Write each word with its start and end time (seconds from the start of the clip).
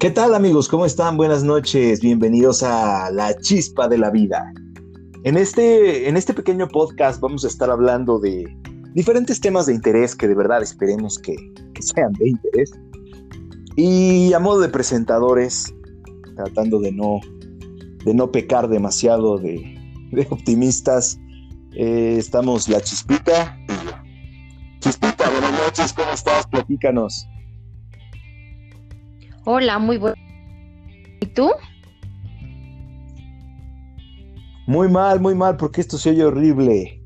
¿Qué 0.00 0.10
tal 0.10 0.34
amigos? 0.34 0.66
¿Cómo 0.66 0.86
están? 0.86 1.18
Buenas 1.18 1.44
noches. 1.44 2.00
Bienvenidos 2.00 2.62
a 2.62 3.10
La 3.10 3.36
Chispa 3.36 3.86
de 3.86 3.98
la 3.98 4.08
Vida. 4.08 4.50
En 5.24 5.36
este, 5.36 6.08
en 6.08 6.16
este 6.16 6.32
pequeño 6.32 6.68
podcast 6.68 7.20
vamos 7.20 7.44
a 7.44 7.48
estar 7.48 7.70
hablando 7.70 8.18
de 8.18 8.46
diferentes 8.94 9.42
temas 9.42 9.66
de 9.66 9.74
interés 9.74 10.16
que 10.16 10.26
de 10.26 10.34
verdad 10.34 10.62
esperemos 10.62 11.18
que, 11.18 11.36
sean 11.80 12.14
de 12.14 12.30
interés. 12.30 12.72
Y 13.76 14.32
a 14.32 14.38
modo 14.38 14.60
de 14.60 14.70
presentadores, 14.70 15.70
tratando 16.34 16.80
de 16.80 16.92
no, 16.92 17.20
de 18.02 18.14
no 18.14 18.32
pecar 18.32 18.70
demasiado 18.70 19.36
de, 19.36 19.76
optimistas, 20.30 21.20
eh, 21.74 22.16
estamos 22.16 22.70
La 22.70 22.80
Chispita 22.80 23.54
Chispita, 24.80 25.28
buenas 25.28 25.52
noches, 25.60 25.92
¿cómo 25.92 26.10
estás? 26.12 26.46
Platícanos. 26.46 27.28
Hola, 29.52 29.80
muy 29.80 29.98
bueno. 29.98 30.14
¿Y 31.20 31.26
tú? 31.26 31.50
Muy 34.68 34.88
mal, 34.88 35.18
muy 35.18 35.34
mal, 35.34 35.56
porque 35.56 35.80
esto 35.80 35.98
se 35.98 36.10
oye 36.10 36.22
horrible. 36.22 37.02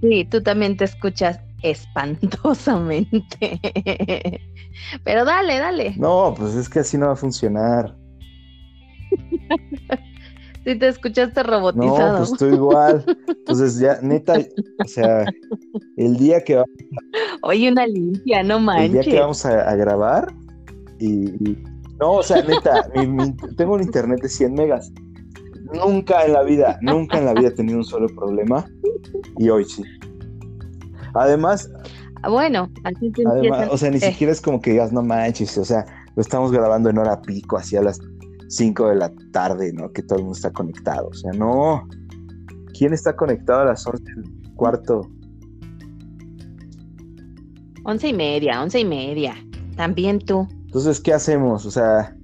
Sí, 0.00 0.24
tú 0.30 0.42
también 0.42 0.78
te 0.78 0.84
escuchas 0.84 1.40
espantosamente. 1.62 3.60
Pero 5.04 5.26
dale, 5.26 5.58
dale. 5.58 5.94
No, 5.98 6.34
pues 6.34 6.54
es 6.54 6.70
que 6.70 6.78
así 6.78 6.96
no 6.96 7.08
va 7.08 7.12
a 7.12 7.16
funcionar. 7.16 7.94
Sí, 10.64 10.74
te 10.74 10.88
escuchaste 10.88 11.42
robotizado. 11.44 12.12
No, 12.12 12.18
pues 12.18 12.32
estoy 12.32 12.52
igual. 12.52 13.04
Entonces 13.26 13.78
ya, 13.78 14.00
neta, 14.02 14.34
o 14.84 14.88
sea, 14.88 15.24
el 15.96 16.16
día 16.18 16.44
que 16.44 16.56
vamos 16.56 16.68
Oye, 17.42 17.70
una 17.70 17.86
limpia, 17.86 18.42
no 18.42 18.60
manches. 18.60 18.86
El 18.86 18.92
día 18.92 19.02
que 19.02 19.20
vamos 19.20 19.46
a 19.46 19.74
grabar, 19.76 20.30
y, 20.98 21.56
no, 22.00 22.12
o 22.12 22.22
sea, 22.22 22.42
neta, 22.42 22.88
tengo 23.56 23.74
un 23.74 23.82
internet 23.82 24.20
de 24.22 24.28
100 24.28 24.54
megas. 24.54 24.92
Nunca 25.74 26.24
en 26.24 26.32
la 26.32 26.42
vida, 26.42 26.78
nunca 26.82 27.18
en 27.18 27.26
la 27.26 27.34
vida 27.34 27.48
he 27.48 27.52
tenido 27.52 27.78
un 27.78 27.84
solo 27.84 28.06
problema 28.08 28.64
y 29.36 29.50
hoy 29.50 29.64
sí. 29.64 29.82
Además, 31.14 31.70
ah, 32.22 32.30
bueno, 32.30 32.70
así 32.84 33.10
te 33.10 33.22
o 33.26 33.76
sea, 33.76 33.90
ni 33.90 34.00
siquiera 34.00 34.32
es 34.32 34.40
como 34.40 34.60
que 34.60 34.70
digas, 34.70 34.92
no 34.92 35.02
manches, 35.02 35.58
o 35.58 35.64
sea, 35.64 35.84
lo 36.16 36.22
estamos 36.22 36.52
grabando 36.52 36.88
en 36.88 36.98
hora 36.98 37.20
pico, 37.20 37.58
así 37.58 37.76
a 37.76 37.82
las 37.82 38.00
5 38.48 38.88
de 38.88 38.96
la 38.96 39.12
tarde, 39.32 39.72
¿no? 39.72 39.92
Que 39.92 40.02
todo 40.02 40.18
el 40.18 40.24
mundo 40.24 40.36
está 40.36 40.52
conectado. 40.52 41.08
O 41.08 41.14
sea, 41.14 41.32
no. 41.32 41.86
¿Quién 42.76 42.92
está 42.92 43.14
conectado 43.14 43.60
a 43.60 43.64
las 43.66 43.86
11 43.86 44.04
del 44.04 44.54
cuarto? 44.54 45.08
Once 47.84 48.08
y 48.08 48.12
media, 48.12 48.62
once 48.62 48.80
y 48.80 48.84
media. 48.84 49.34
También 49.76 50.18
tú. 50.18 50.46
Entonces, 50.68 51.00
¿qué 51.00 51.14
hacemos? 51.14 51.64
O 51.64 51.70
sea, 51.70 52.14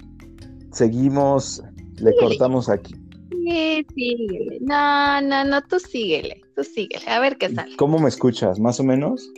seguimos, 0.70 1.62
le 1.96 2.14
cortamos 2.16 2.68
aquí. 2.68 2.94
Sí, 3.30 3.86
síguele. 3.94 4.58
No, 4.60 5.22
no, 5.22 5.46
no, 5.46 5.62
tú 5.62 5.78
síguele, 5.80 6.42
tú 6.54 6.62
síguele, 6.62 7.06
a 7.08 7.20
ver 7.20 7.38
qué 7.38 7.54
sale. 7.54 7.74
¿Cómo 7.76 7.98
me 7.98 8.10
escuchas? 8.10 8.60
¿Más 8.60 8.78
o 8.80 8.84
menos? 8.84 9.32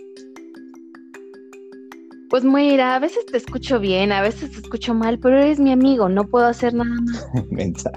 Pues 2.30 2.42
mira, 2.42 2.96
a 2.96 2.98
veces 2.98 3.24
te 3.26 3.36
escucho 3.36 3.78
bien, 3.78 4.10
a 4.10 4.22
veces 4.22 4.50
te 4.50 4.58
escucho 4.58 4.92
mal, 4.92 5.20
pero 5.20 5.38
eres 5.38 5.60
mi 5.60 5.70
amigo, 5.70 6.08
no 6.08 6.24
puedo 6.24 6.46
hacer 6.46 6.74
nada 6.74 6.90
más. 7.02 7.28
Mensa. 7.52 7.92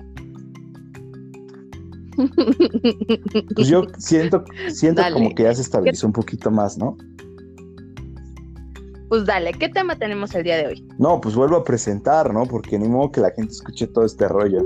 pues 3.56 3.68
yo 3.68 3.88
siento, 3.98 4.44
siento 4.68 5.02
como 5.12 5.34
que 5.34 5.42
ya 5.44 5.56
se 5.56 5.64
estabilizó 5.64 6.06
un 6.06 6.14
poquito 6.14 6.52
más, 6.52 6.78
¿no? 6.78 6.98
Pues 9.10 9.26
dale, 9.26 9.54
¿qué 9.54 9.70
tema 9.70 9.98
tenemos 9.98 10.36
el 10.36 10.44
día 10.44 10.58
de 10.58 10.68
hoy? 10.68 10.88
No, 11.00 11.20
pues 11.20 11.34
vuelvo 11.34 11.58
a 11.58 11.64
presentar, 11.64 12.32
¿no? 12.32 12.46
Porque 12.46 12.78
ni 12.78 12.88
modo 12.88 13.12
que 13.12 13.22
la 13.22 13.32
gente 13.32 13.54
escuche 13.54 13.88
todo 13.88 14.06
este 14.06 14.28
rollo. 14.28 14.62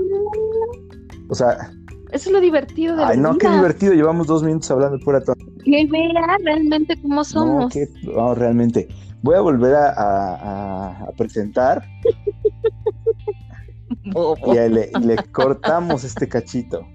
O 1.30 1.34
sea. 1.34 1.70
Eso 2.12 2.28
es 2.28 2.30
lo 2.30 2.40
divertido 2.40 2.94
de 2.94 3.04
Ay, 3.04 3.16
no, 3.16 3.38
qué 3.38 3.48
divertido. 3.48 3.94
Llevamos 3.94 4.26
dos 4.26 4.42
minutos 4.42 4.70
hablando 4.70 4.98
de 4.98 5.04
pura 5.04 5.22
Que 5.64 5.88
vea 5.90 6.36
realmente 6.44 7.00
cómo 7.00 7.24
somos. 7.24 7.74
No, 8.02 8.12
no, 8.12 8.34
realmente. 8.34 8.86
Voy 9.22 9.34
a 9.34 9.40
volver 9.40 9.74
a, 9.74 11.08
presentar. 11.16 11.82
y, 14.04 14.52
le, 14.52 14.90
le, 15.00 15.16
cortamos 15.32 16.04
este 16.04 16.28
cachito. 16.28 16.86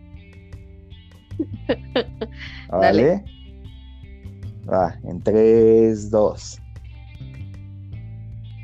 ¿Vale? 2.69 3.25
Va, 4.71 4.99
en 5.03 5.19
tres, 5.23 6.11
dos. 6.11 6.61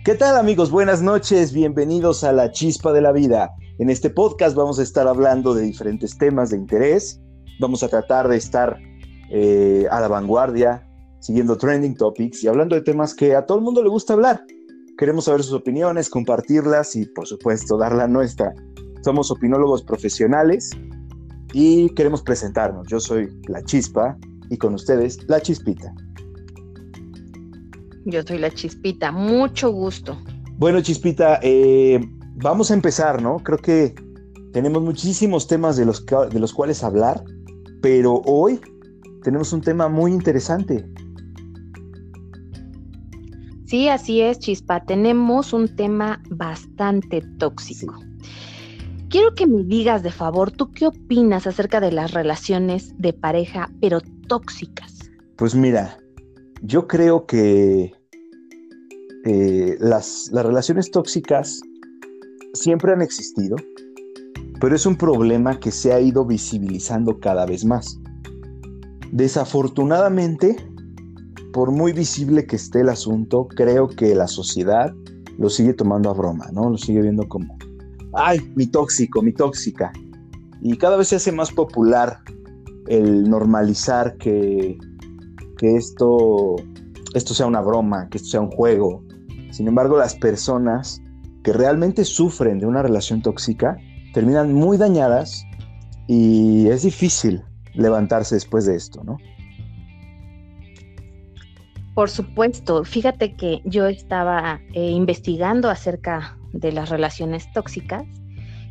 ¿Qué 0.06 0.14
tal 0.14 0.38
amigos? 0.38 0.70
Buenas 0.70 1.02
noches, 1.02 1.52
bienvenidos 1.52 2.24
a 2.24 2.32
La 2.32 2.52
Chispa 2.52 2.94
de 2.94 3.02
la 3.02 3.12
Vida. 3.12 3.56
En 3.80 3.90
este 3.90 4.12
podcast 4.12 4.56
vamos 4.56 4.78
a 4.78 4.84
estar 4.84 5.08
hablando 5.08 5.56
de 5.56 5.64
diferentes 5.64 6.16
temas 6.16 6.52
de 6.52 6.58
interés, 6.58 7.20
vamos 7.60 7.82
a 7.82 7.88
tratar 7.88 8.28
de 8.28 8.38
estar 8.38 8.78
eh, 9.32 9.88
a 9.90 10.00
la 10.00 10.08
vanguardia, 10.08 10.88
siguiendo 11.22 11.58
trending 11.58 11.96
topics 11.96 12.44
y 12.44 12.48
hablando 12.48 12.76
de 12.76 12.84
temas 12.84 13.16
que 13.16 13.36
a 13.36 13.48
todo 13.48 13.58
el 13.58 13.64
mundo 13.64 13.82
le 13.82 13.90
gusta 13.90 14.14
hablar. 14.14 14.44
Queremos 15.00 15.26
saber 15.26 15.42
sus 15.42 15.54
opiniones, 15.54 16.08
compartirlas 16.08 16.96
y 16.96 17.08
por 17.08 17.26
supuesto 17.26 17.76
dar 17.76 17.96
la 17.96 18.08
nuestra. 18.08 18.54
Somos 19.04 19.32
opinólogos 19.32 19.82
profesionales 19.82 20.70
y 21.52 21.90
queremos 21.96 22.22
presentarnos. 22.22 22.88
Yo 22.90 23.00
soy 23.00 23.28
La 23.48 23.64
Chispa 23.64 24.16
y 24.52 24.58
con 24.58 24.76
ustedes 24.76 25.28
La 25.28 25.42
Chispita. 25.42 25.92
Yo 28.06 28.22
soy 28.22 28.38
la 28.38 28.52
Chispita, 28.52 29.12
mucho 29.12 29.72
gusto. 29.72 30.16
Bueno, 30.58 30.80
Chispita, 30.82 31.40
eh, 31.42 32.00
vamos 32.36 32.70
a 32.70 32.76
empezar, 32.76 33.22
¿no? 33.22 33.40
Creo 33.40 33.58
que 33.58 33.96
tenemos 34.54 34.84
muchísimos 34.84 35.48
temas 35.48 35.76
de 35.76 35.86
los, 35.86 36.06
de 36.06 36.40
los 36.40 36.54
cuales 36.54 36.84
hablar, 36.84 37.24
pero 37.82 38.22
hoy 38.26 38.62
tenemos 39.24 39.52
un 39.54 39.62
tema 39.62 39.90
muy 39.90 40.12
interesante. 40.12 40.88
Sí, 43.66 43.90
así 43.90 44.22
es, 44.22 44.38
Chispa. 44.38 44.86
Tenemos 44.86 45.52
un 45.52 45.76
tema 45.76 46.22
bastante 46.30 47.22
tóxico. 47.40 48.00
Quiero 49.10 49.34
que 49.34 49.48
me 49.48 49.64
digas 49.64 50.04
de 50.04 50.12
favor, 50.12 50.52
¿tú 50.52 50.72
qué 50.72 50.86
opinas 50.86 51.48
acerca 51.48 51.80
de 51.80 51.92
las 51.92 52.12
relaciones 52.12 52.94
de 53.00 53.14
pareja, 53.14 53.72
pero 53.82 54.00
tóxicas? 54.28 55.10
Pues 55.38 55.56
mira, 55.56 55.98
yo 56.62 56.88
creo 56.88 57.26
que 57.26 57.95
eh, 59.26 59.76
las, 59.80 60.30
las 60.32 60.46
relaciones 60.46 60.92
tóxicas 60.92 61.62
siempre 62.54 62.94
han 62.94 63.02
existido, 63.02 63.56
pero 64.62 64.76
es 64.76 64.86
un 64.86 64.96
problema 64.96 65.60
que 65.60 65.72
se 65.72 65.94
ha 65.94 66.00
ido 66.00 66.26
visibilizando 66.26 67.20
cada 67.20 67.46
vez 67.46 67.66
más. 67.66 68.00
Desafortunadamente, 69.12 70.56
por 71.52 71.72
muy 71.72 71.92
visible 71.92 72.46
que 72.46 72.56
esté 72.56 72.82
el 72.82 72.90
asunto, 72.90 73.48
creo 73.48 73.88
que 73.88 74.16
la 74.16 74.28
sociedad 74.28 74.94
lo 75.38 75.50
sigue 75.50 75.74
tomando 75.74 76.10
a 76.10 76.14
broma, 76.14 76.50
¿no? 76.54 76.70
Lo 76.70 76.78
sigue 76.78 77.02
viendo 77.02 77.28
como, 77.28 77.58
ay, 78.14 78.40
mi 78.56 78.68
tóxico, 78.68 79.22
mi 79.22 79.34
tóxica. 79.34 79.92
Y 80.62 80.78
cada 80.78 80.98
vez 80.98 81.10
se 81.10 81.18
hace 81.18 81.32
más 81.32 81.52
popular 81.52 82.20
el 82.88 83.30
normalizar 83.30 84.16
que 84.18 84.78
que 85.58 85.76
esto, 85.76 86.56
esto 87.14 87.34
sea 87.34 87.46
una 87.46 87.62
broma, 87.62 88.10
que 88.10 88.18
esto 88.18 88.30
sea 88.30 88.42
un 88.42 88.52
juego. 88.52 89.04
Sin 89.56 89.70
embargo, 89.70 89.98
las 89.98 90.16
personas 90.16 91.02
que 91.42 91.54
realmente 91.54 92.04
sufren 92.04 92.60
de 92.60 92.66
una 92.66 92.82
relación 92.82 93.22
tóxica 93.22 93.78
terminan 94.14 94.54
muy 94.54 94.76
dañadas 94.76 95.46
y 96.08 96.68
es 96.68 96.84
difícil 96.84 97.42
levantarse 97.74 98.36
después 98.36 98.66
de 98.66 98.76
esto, 98.76 99.02
¿no? 99.06 99.16
Por 101.94 102.10
supuesto, 102.10 102.84
fíjate 102.84 103.38
que 103.38 103.62
yo 103.64 103.88
estaba 103.88 104.60
eh, 104.74 104.90
investigando 104.90 105.70
acerca 105.70 106.38
de 106.52 106.74
las 106.74 106.90
relaciones 106.90 107.50
tóxicas 107.54 108.04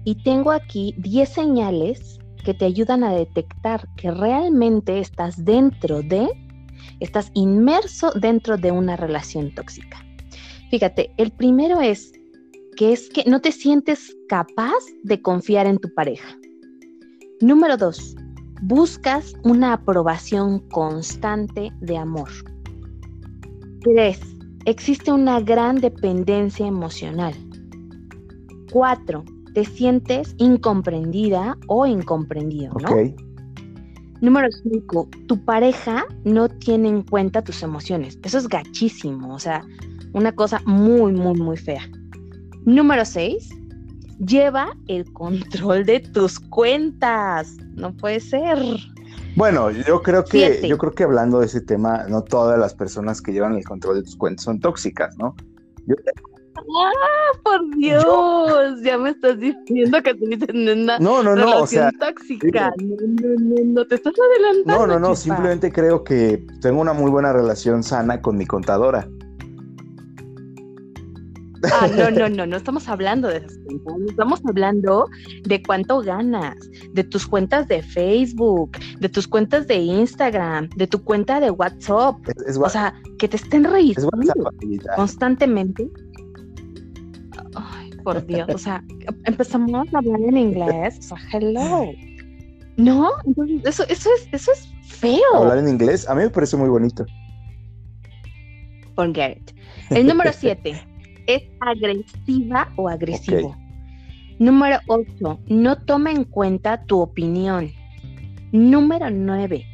y 0.04 0.22
tengo 0.22 0.50
aquí 0.50 0.94
10 0.98 1.26
señales 1.30 2.18
que 2.44 2.52
te 2.52 2.66
ayudan 2.66 3.04
a 3.04 3.14
detectar 3.14 3.88
que 3.96 4.10
realmente 4.10 5.00
estás 5.00 5.46
dentro 5.46 6.02
de 6.02 6.28
estás 7.00 7.30
inmerso 7.32 8.10
dentro 8.10 8.58
de 8.58 8.70
una 8.70 8.96
relación 8.96 9.54
tóxica. 9.54 10.03
Fíjate, 10.74 11.14
el 11.18 11.30
primero 11.30 11.80
es 11.80 12.10
que 12.76 12.92
es 12.92 13.08
que 13.08 13.22
no 13.30 13.40
te 13.40 13.52
sientes 13.52 14.12
capaz 14.28 14.82
de 15.04 15.22
confiar 15.22 15.68
en 15.68 15.78
tu 15.78 15.88
pareja. 15.94 16.36
Número 17.40 17.76
dos, 17.76 18.16
buscas 18.60 19.34
una 19.44 19.74
aprobación 19.74 20.58
constante 20.70 21.70
de 21.80 21.96
amor. 21.96 22.28
Tres, 23.84 24.18
existe 24.64 25.12
una 25.12 25.38
gran 25.38 25.80
dependencia 25.80 26.66
emocional. 26.66 27.34
Cuatro, 28.72 29.22
te 29.54 29.64
sientes 29.64 30.34
incomprendida 30.38 31.56
o 31.68 31.86
incomprendido, 31.86 32.74
¿no? 32.82 32.88
Número 34.20 34.48
5, 34.50 35.08
tu 35.28 35.44
pareja 35.44 36.04
no 36.24 36.48
tiene 36.48 36.88
en 36.88 37.02
cuenta 37.02 37.44
tus 37.44 37.62
emociones. 37.62 38.18
Eso 38.24 38.38
es 38.38 38.48
gachísimo, 38.48 39.34
o 39.34 39.38
sea, 39.38 39.64
una 40.14 40.32
cosa 40.32 40.62
muy, 40.64 41.12
muy, 41.12 41.38
muy 41.38 41.56
fea. 41.56 41.82
Número 42.64 43.04
6. 43.04 43.50
Lleva 44.24 44.74
el 44.86 45.12
control 45.12 45.84
de 45.84 46.00
tus 46.00 46.40
cuentas. 46.40 47.56
No 47.74 47.94
puede 47.94 48.20
ser. 48.20 48.58
Bueno, 49.36 49.70
yo 49.72 50.00
creo 50.02 50.24
que 50.24 50.66
yo 50.66 50.78
creo 50.78 50.92
que 50.92 51.02
hablando 51.02 51.40
de 51.40 51.46
ese 51.46 51.60
tema, 51.60 52.04
no 52.08 52.22
todas 52.22 52.58
las 52.58 52.72
personas 52.72 53.20
que 53.20 53.32
llevan 53.32 53.56
el 53.56 53.64
control 53.64 53.96
de 53.96 54.02
tus 54.04 54.16
cuentas 54.16 54.44
son 54.44 54.60
tóxicas, 54.60 55.18
¿no? 55.18 55.34
¡Ah, 56.56 57.38
por 57.42 57.76
Dios! 57.76 58.80
ya 58.82 58.96
me 58.96 59.10
estás 59.10 59.38
diciendo 59.38 60.00
que 60.02 60.10
en 60.10 60.82
una 60.82 60.98
no, 61.00 61.22
no, 61.24 61.34
no, 61.34 61.62
o 61.62 61.66
sea, 61.66 61.90
tóxica. 61.98 62.72
No, 62.80 62.96
no, 62.96 63.34
no, 63.40 63.64
no, 63.64 63.86
te 63.86 63.96
estás 63.96 64.14
adelantando. 64.18 64.86
No, 64.86 64.94
no, 64.94 65.08
no, 65.08 65.16
simplemente 65.16 65.72
creo 65.72 66.04
que 66.04 66.46
tengo 66.60 66.80
una 66.80 66.92
muy 66.92 67.10
buena 67.10 67.32
relación 67.32 67.82
sana 67.82 68.22
con 68.22 68.36
mi 68.36 68.46
contadora. 68.46 69.08
Ah, 71.72 71.88
no, 71.96 72.10
no, 72.10 72.28
no, 72.28 72.46
no 72.46 72.56
estamos 72.56 72.88
hablando 72.88 73.28
de 73.28 73.38
esas 73.38 73.58
cuentas, 73.58 73.94
estamos 74.08 74.40
hablando 74.44 75.08
de 75.44 75.62
cuánto 75.62 76.00
ganas, 76.00 76.56
de 76.92 77.04
tus 77.04 77.26
cuentas 77.26 77.68
de 77.68 77.82
Facebook, 77.82 78.78
de 79.00 79.08
tus 79.08 79.26
cuentas 79.26 79.66
de 79.66 79.76
Instagram, 79.76 80.68
de 80.76 80.86
tu 80.86 81.02
cuenta 81.02 81.40
de 81.40 81.50
WhatsApp. 81.50 82.16
o 82.60 82.68
sea, 82.68 82.94
que 83.18 83.28
te 83.28 83.36
estén 83.36 83.64
revisando 83.64 84.50
constantemente. 84.96 85.88
Ay, 87.54 87.90
por 88.02 88.24
Dios, 88.26 88.48
o 88.52 88.58
sea, 88.58 88.82
empezamos 89.24 89.92
a 89.94 89.98
hablar 89.98 90.20
en 90.20 90.36
inglés, 90.36 90.98
o 90.98 91.02
sea, 91.02 91.18
hello. 91.32 91.92
No, 92.76 93.10
entonces 93.24 93.60
eso, 93.64 93.84
eso 93.88 94.10
es, 94.16 94.28
eso 94.32 94.52
es 94.52 94.68
feo. 94.98 95.36
Hablar 95.36 95.58
en 95.58 95.68
inglés, 95.68 96.08
a 96.08 96.14
mí 96.14 96.22
me 96.22 96.30
parece 96.30 96.56
muy 96.56 96.68
bonito. 96.68 97.06
Forget. 98.96 99.52
El 99.90 100.06
número 100.06 100.32
siete 100.32 100.80
es 101.26 101.42
agresiva 101.60 102.72
o 102.76 102.88
agresivo. 102.88 103.56
Número 104.38 104.78
8, 104.88 105.40
no 105.48 105.76
toma 105.84 106.10
en 106.10 106.24
cuenta 106.24 106.84
tu 106.86 107.00
opinión. 107.00 107.70
Número 108.52 109.10
9, 109.10 109.64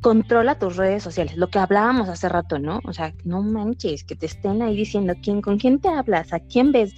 controla 0.00 0.58
tus 0.58 0.76
redes 0.76 1.02
sociales, 1.02 1.36
lo 1.36 1.48
que 1.48 1.58
hablábamos 1.58 2.08
hace 2.10 2.28
rato, 2.28 2.58
¿no? 2.58 2.80
O 2.84 2.92
sea, 2.92 3.14
no 3.24 3.42
manches, 3.42 4.04
que 4.04 4.14
te 4.14 4.26
estén 4.26 4.60
ahí 4.60 4.76
diciendo 4.76 5.14
quién, 5.22 5.40
con 5.40 5.58
quién 5.58 5.80
te 5.80 5.88
hablas, 5.88 6.32
a 6.32 6.40
quién 6.40 6.72
ves, 6.72 6.92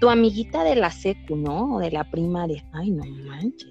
tu 0.00 0.10
amiguita 0.10 0.62
de 0.62 0.76
la 0.76 0.90
secu, 0.90 1.36
¿no? 1.36 1.76
O 1.76 1.78
de 1.78 1.90
la 1.90 2.10
primaria. 2.10 2.62
Ay, 2.72 2.90
no 2.90 3.04
manches. 3.24 3.70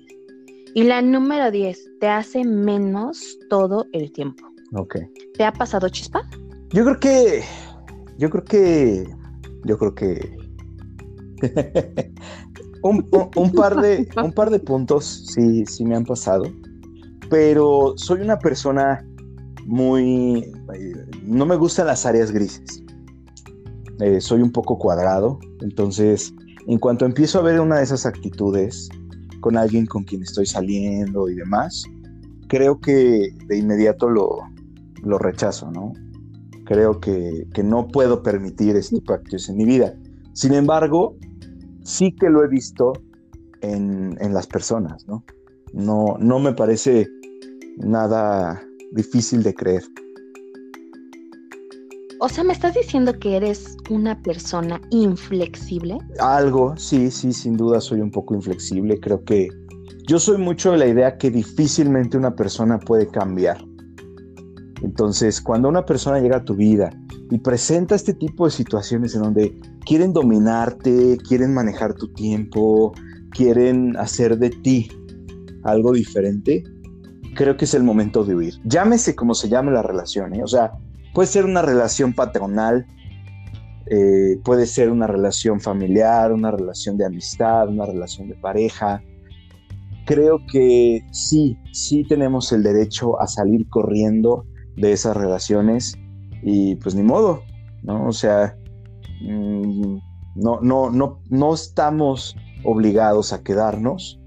Y 0.73 0.83
la 0.83 1.01
número 1.01 1.51
10, 1.51 2.00
te 2.00 2.07
hace 2.07 2.44
menos 2.44 3.38
todo 3.50 3.85
el 3.94 4.12
tiempo. 4.12 4.44
Ok. 4.73 4.95
¿Te 5.35 5.44
ha 5.44 5.51
pasado 5.51 5.89
chispa? 5.89 6.27
Yo 6.71 6.83
creo 6.83 7.00
que, 7.00 7.44
yo 8.18 8.29
creo 8.29 8.44
que 8.45 9.20
yo 9.65 9.77
creo 9.77 9.95
que 9.95 10.37
un, 12.83 13.51
par 13.55 13.81
de, 13.81 14.07
un 14.23 14.31
par 14.31 14.49
de 14.49 14.59
puntos 14.59 15.25
sí, 15.33 15.65
sí 15.65 15.85
me 15.85 15.95
han 15.95 16.05
pasado, 16.05 16.43
pero 17.29 17.93
soy 17.97 18.21
una 18.21 18.37
persona 18.39 19.05
muy... 19.65 20.51
No 21.23 21.45
me 21.45 21.55
gustan 21.55 21.87
las 21.87 22.05
áreas 22.05 22.31
grises. 22.31 22.83
Eh, 23.99 24.19
soy 24.19 24.41
un 24.41 24.51
poco 24.51 24.77
cuadrado, 24.77 25.39
entonces 25.61 26.33
en 26.67 26.79
cuanto 26.79 27.05
empiezo 27.05 27.39
a 27.39 27.43
ver 27.43 27.59
una 27.59 27.77
de 27.77 27.83
esas 27.83 28.05
actitudes 28.05 28.89
con 29.41 29.57
alguien 29.57 29.85
con 29.85 30.03
quien 30.03 30.23
estoy 30.23 30.45
saliendo 30.45 31.29
y 31.29 31.35
demás, 31.35 31.83
creo 32.47 32.79
que 32.79 33.29
de 33.47 33.57
inmediato 33.57 34.09
lo, 34.09 34.39
lo 35.03 35.17
rechazo, 35.17 35.71
¿no? 35.71 35.93
Creo 36.65 36.99
que, 36.99 37.47
no 37.63 37.87
puedo 37.87 38.23
permitir 38.23 38.75
este 38.75 38.97
actitudes 39.07 39.49
en 39.49 39.57
mi 39.57 39.65
vida. 39.65 39.95
Sin 40.33 40.53
embargo, 40.53 41.15
sí 41.83 42.13
que 42.13 42.29
lo 42.29 42.43
he 42.43 42.47
visto 42.47 42.93
en, 43.61 44.15
las 44.33 44.47
personas, 44.47 45.07
¿no? 45.07 45.23
¿no? 45.73 46.17
No 46.19 46.39
me 46.39 46.53
parece 46.53 47.07
nada 47.77 48.61
difícil 48.91 49.43
de 49.43 49.53
creer. 49.53 49.83
O 52.23 52.29
sea, 52.29 52.43
¿me 52.43 52.53
estás 52.53 52.75
diciendo 52.75 53.17
que 53.17 53.35
eres 53.35 53.77
una 53.89 54.21
persona 54.21 54.79
inflexible? 54.91 55.97
Algo, 56.19 56.77
sí, 56.77 57.09
sí, 57.09 57.33
sin 57.33 57.57
duda 57.57 57.81
soy 57.81 57.99
un 57.99 58.11
poco 58.11 58.35
inflexible. 58.35 58.99
Creo 58.99 59.23
que 59.23 59.49
yo 60.07 60.19
soy 60.19 60.37
mucho 60.37 60.71
de 60.71 60.77
la 60.77 60.85
idea 60.85 61.17
que 61.17 61.31
difícilmente 61.31 62.17
una 62.17 62.35
persona 62.35 62.79
puede 62.79 63.07
cambiar. 63.07 63.65
Entonces, 64.83 65.42
cuando 65.42 65.69
una 65.69 65.86
persona 65.86 66.19
llega 66.19 66.38
a 66.38 66.44
tu 66.44 66.56
vida 66.56 66.92
y 67.30 67.38
presenta 67.38 67.95
este 67.95 68.13
tipo 68.13 68.45
de 68.45 68.51
situaciones 68.51 69.13
en 69.16 69.22
donde 69.22 69.60
quieren 69.86 70.12
dominarte, 70.12 71.18
quieren 71.28 71.54
manejar 71.54 71.94
tu 71.94 72.12
tiempo, 72.13 72.94
quieren 73.31 73.95
hacer 73.98 74.38
de 74.38 74.50
ti 74.50 74.89
algo 75.63 75.92
diferente, 75.92 76.63
creo 77.36 77.57
que 77.57 77.66
es 77.66 77.74
el 77.74 77.83
momento 77.83 78.24
de 78.24 78.36
huir. 78.36 78.56
Llámese 78.66 79.16
como 79.16 79.36
se 79.36 79.50
llame 79.50 79.72
la 79.72 79.83
relación, 79.83 80.36
¿eh? 80.36 80.44
o 80.44 80.48
sea, 80.48 80.72
puede 81.13 81.28
ser 81.28 81.45
una 81.45 81.62
relación 81.62 82.13
patronal, 82.13 82.86
eh, 83.88 84.39
puede 84.44 84.66
ser 84.66 84.89
una 84.89 85.06
relación 85.06 85.60
familiar, 85.60 86.31
una 86.31 86.51
relación 86.51 86.98
de 86.98 87.06
amistad, 87.06 87.68
una 87.69 87.86
relación 87.86 88.30
de 88.30 88.36
pareja. 88.36 89.04
Creo 90.06 90.39
que 90.51 91.06
sí, 91.12 91.57
sí 91.72 92.04
tenemos 92.07 92.51
el 92.51 92.63
derecho 92.63 93.22
a 93.22 93.28
salir 93.28 93.68
corriendo 93.69 94.45
de 94.81 94.92
esas 94.92 95.16
relaciones 95.16 95.98
y 96.42 96.75
pues 96.75 96.95
ni 96.95 97.04
modo, 97.04 97.44
¿no? 97.83 98.07
O 98.07 98.12
sea, 98.12 98.57
mm, 99.22 99.98
no, 100.36 100.60
no, 100.62 100.89
no, 100.89 101.22
no 101.30 101.54
estamos 101.54 102.36
obligados 102.63 103.31
a 103.31 103.44
quedarnos 103.44 104.19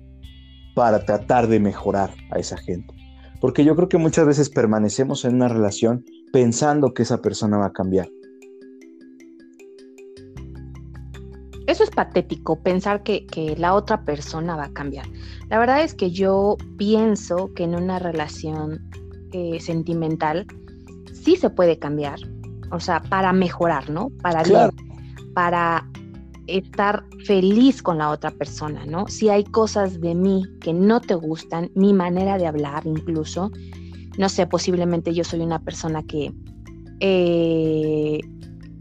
para 0.74 1.04
tratar 1.04 1.48
de 1.48 1.60
mejorar 1.60 2.10
a 2.30 2.38
esa 2.38 2.56
gente. 2.56 2.94
Porque 3.40 3.64
yo 3.64 3.76
creo 3.76 3.88
que 3.88 3.98
muchas 3.98 4.26
veces 4.26 4.48
permanecemos 4.48 5.24
en 5.24 5.34
una 5.34 5.48
relación 5.48 6.04
pensando 6.32 6.94
que 6.94 7.02
esa 7.02 7.20
persona 7.20 7.58
va 7.58 7.66
a 7.66 7.72
cambiar. 7.72 8.08
Eso 11.66 11.82
es 11.82 11.90
patético, 11.90 12.62
pensar 12.62 13.02
que, 13.02 13.26
que, 13.26 13.56
la 13.56 13.74
otra 13.74 14.04
persona 14.04 14.54
va 14.54 14.64
a 14.64 14.72
cambiar. 14.72 15.06
La 15.48 15.58
verdad 15.58 15.82
es 15.82 15.94
que 15.94 16.10
yo 16.10 16.56
pienso 16.76 17.52
que 17.54 17.64
en 17.64 17.74
una 17.74 17.98
relación 17.98 18.90
eh, 19.34 19.58
sentimental, 19.58 20.46
sí 21.12 21.34
se 21.34 21.50
puede 21.50 21.76
cambiar, 21.76 22.20
o 22.70 22.78
sea, 22.78 23.02
para 23.02 23.32
mejorar, 23.32 23.90
¿no? 23.90 24.10
Para 24.22 24.44
para 25.34 25.84
estar 26.46 27.04
feliz 27.24 27.82
con 27.82 27.98
la 27.98 28.10
otra 28.10 28.30
persona, 28.30 28.86
¿no? 28.86 29.08
Si 29.08 29.30
hay 29.30 29.42
cosas 29.42 30.00
de 30.00 30.14
mí 30.14 30.44
que 30.60 30.72
no 30.72 31.00
te 31.00 31.16
gustan, 31.16 31.72
mi 31.74 31.92
manera 31.92 32.38
de 32.38 32.46
hablar 32.46 32.86
incluso, 32.86 33.50
no 34.18 34.28
sé, 34.28 34.46
posiblemente 34.46 35.12
yo 35.12 35.24
soy 35.24 35.40
una 35.40 35.58
persona 35.58 36.04
que 36.04 36.32
eh, 37.00 38.20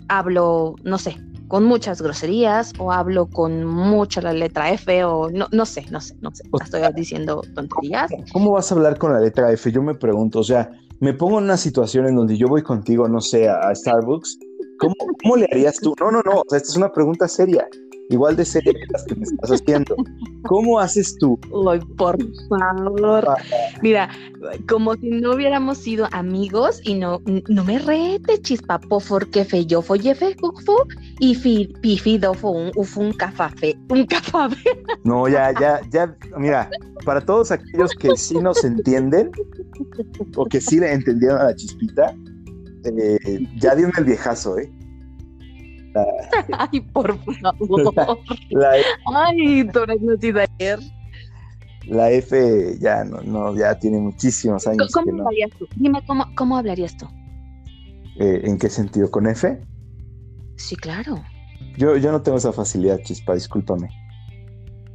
hablo, 0.08 0.76
no 0.84 1.00
sé, 1.00 1.18
con 1.54 1.66
muchas 1.66 2.02
groserías 2.02 2.74
o 2.80 2.92
hablo 2.92 3.28
con 3.28 3.64
mucha 3.64 4.22
la 4.22 4.34
letra 4.34 4.72
F 4.72 5.04
o 5.04 5.30
no, 5.30 5.46
no 5.52 5.68
sé, 5.68 5.86
no 5.92 6.02
sé, 6.02 6.16
no 6.20 6.34
sé. 6.34 6.42
Estoy 6.64 6.82
diciendo 6.96 7.44
tonterías. 7.54 8.10
¿Cómo 8.32 8.54
vas 8.54 8.72
a 8.72 8.76
hablar 8.76 8.98
con 8.98 9.14
la 9.14 9.20
letra 9.20 9.52
F? 9.52 9.72
Yo 9.72 9.84
me 9.84 9.94
pregunto, 9.94 10.40
o 10.40 10.44
sea, 10.44 10.72
me 11.00 11.14
pongo 11.14 11.38
en 11.38 11.44
una 11.44 11.58
situación 11.58 12.08
en 12.08 12.16
donde 12.16 12.38
yo 12.38 12.48
voy 12.48 12.64
contigo, 12.64 13.08
no 13.08 13.22
sé, 13.22 13.48
a 13.48 13.72
Starbucks. 13.72 14.40
¿Cómo, 14.80 14.96
cómo 15.22 15.36
le 15.36 15.46
harías 15.52 15.78
tú? 15.80 15.94
No, 16.00 16.10
no, 16.10 16.24
no, 16.26 16.40
o 16.40 16.44
sea, 16.50 16.58
esta 16.58 16.72
es 16.72 16.76
una 16.76 16.92
pregunta 16.92 17.28
seria 17.28 17.68
igual 18.10 18.36
de 18.36 18.46
seria 18.46 18.74
que 18.74 18.86
las 18.92 19.04
que 19.04 19.14
me 19.14 19.24
estás 19.24 19.52
haciendo. 19.52 19.96
¿Cómo 20.46 20.80
haces 20.80 21.16
tú? 21.18 21.40
Ay, 21.70 21.80
por 21.98 22.18
favor. 22.50 23.36
Mira, 23.82 24.10
como 24.68 24.96
si 24.96 25.10
no 25.10 25.34
hubiéramos 25.34 25.78
sido 25.78 26.08
amigos 26.12 26.82
y 26.84 26.96
no, 26.96 27.22
no 27.48 27.64
me 27.64 27.80
rete, 27.80 28.42
chispa, 28.42 28.80
porque 28.80 29.46
fe 29.46 29.66
yo 29.66 29.82
fue 29.82 30.00
jefe 30.00 30.36
y 31.20 31.36
fi, 31.36 31.74
pifido 31.82 32.34
fue 32.34 32.52
un, 32.52 32.72
un 32.76 33.14
café, 33.14 33.78
un 33.90 34.06
café. 34.06 34.58
No, 35.04 35.28
ya, 35.28 35.54
ya, 35.60 35.82
ya, 35.90 36.16
mira, 36.38 36.70
para 37.06 37.22
todos 37.22 37.52
aquellos 37.52 37.92
que 37.94 38.16
sí 38.16 38.38
nos 38.38 38.64
entienden 38.64 39.32
o 40.36 40.46
que 40.46 40.60
sí 40.60 40.80
le 40.80 40.94
entendieron 40.94 41.40
a 41.40 41.46
la 41.46 41.56
chispita, 41.56 42.16
eh, 42.86 43.48
ya 43.60 43.76
dieron 43.76 43.94
el 43.98 44.06
viejazo, 44.06 44.58
¿eh? 44.58 44.72
Ay, 46.58 46.82
por 46.82 47.18
favor. 47.40 48.18
La, 48.50 48.72
Ay, 49.06 49.68
tú 49.72 49.80
ayer. 50.40 50.80
La 51.86 52.12
F 52.12 52.78
ya 52.80 53.04
no, 53.04 53.22
no, 53.22 53.56
ya 53.58 53.78
tiene 53.78 54.00
muchísimos 54.00 54.66
años. 54.68 54.90
¿Cómo 54.94 55.12
hablarías 55.12 55.52
tú? 55.58 55.68
Dime, 55.76 56.02
¿cómo, 56.08 56.26
cómo 56.36 56.58
hablarías 56.58 56.96
tú? 56.96 57.08
Eh, 58.20 58.42
¿En 58.44 58.58
qué 58.58 58.70
sentido? 58.70 59.12
¿Con 59.12 59.28
F? 59.28 59.60
Sí, 60.56 60.76
claro. 60.76 61.24
Yo, 61.78 61.98
yo 61.98 62.12
no 62.12 62.22
tengo 62.22 62.38
esa 62.38 62.54
facilidad, 62.54 63.00
Chispa, 63.02 63.34
discúlpame. 63.34 63.90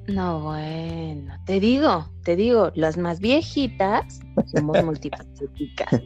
No, 0.09 0.41
bueno, 0.41 1.35
te 1.45 1.61
digo, 1.61 2.09
te 2.25 2.35
digo, 2.35 2.71
las 2.75 2.97
más 2.97 3.21
viejitas 3.21 4.21
somos 4.47 4.83
multifacéticas. 4.85 6.03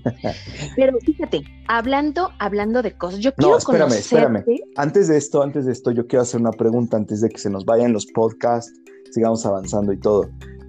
Pero 0.74 0.98
fíjate, 1.00 1.42
hablando, 1.68 2.30
hablando 2.40 2.82
de 2.82 2.96
cosas, 2.98 3.20
yo 3.20 3.32
quiero 3.34 3.52
No, 3.52 3.58
espérame, 3.58 3.88
conocerte. 3.88 4.38
espérame. 4.38 4.60
Antes 4.76 5.06
de 5.06 5.16
esto, 5.16 5.42
antes 5.42 5.66
de 5.66 5.72
esto, 5.72 5.92
yo 5.92 6.06
quiero 6.08 6.22
hacer 6.22 6.40
una 6.40 6.50
pregunta 6.50 6.96
antes 6.96 7.20
de 7.20 7.28
que 7.28 7.38
se 7.38 7.48
nos 7.48 7.64
vayan 7.64 7.92
los 7.92 8.06
podcasts, 8.06 8.72
sigamos 9.12 9.46
avanzando 9.46 9.92
y 9.92 10.00
todo. 10.00 10.28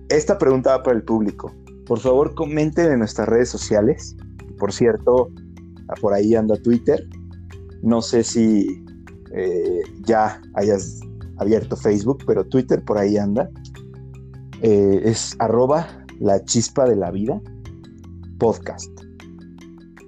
Esta 0.09 0.37
pregunta 0.37 0.77
va 0.77 0.83
para 0.83 0.95
el 0.97 1.03
público. 1.03 1.51
Por 1.87 1.99
favor, 1.99 2.35
comenten 2.35 2.91
en 2.91 2.99
nuestras 2.99 3.27
redes 3.27 3.49
sociales. 3.49 4.15
Por 4.59 4.71
cierto, 4.71 5.29
por 6.01 6.13
ahí 6.13 6.35
anda 6.35 6.55
Twitter. 6.57 7.03
No 7.81 8.01
sé 8.01 8.23
si 8.23 8.85
eh, 9.35 9.81
ya 10.05 10.39
hayas 10.53 10.99
abierto 11.37 11.75
Facebook, 11.75 12.23
pero 12.25 12.45
Twitter 12.45 12.83
por 12.83 12.97
ahí 12.97 13.17
anda. 13.17 13.49
Eh, 14.61 15.01
es 15.03 15.35
arroba 15.39 15.87
la 16.19 16.43
chispa 16.45 16.87
de 16.87 16.95
la 16.95 17.11
vida 17.11 17.41
podcast. 18.37 18.91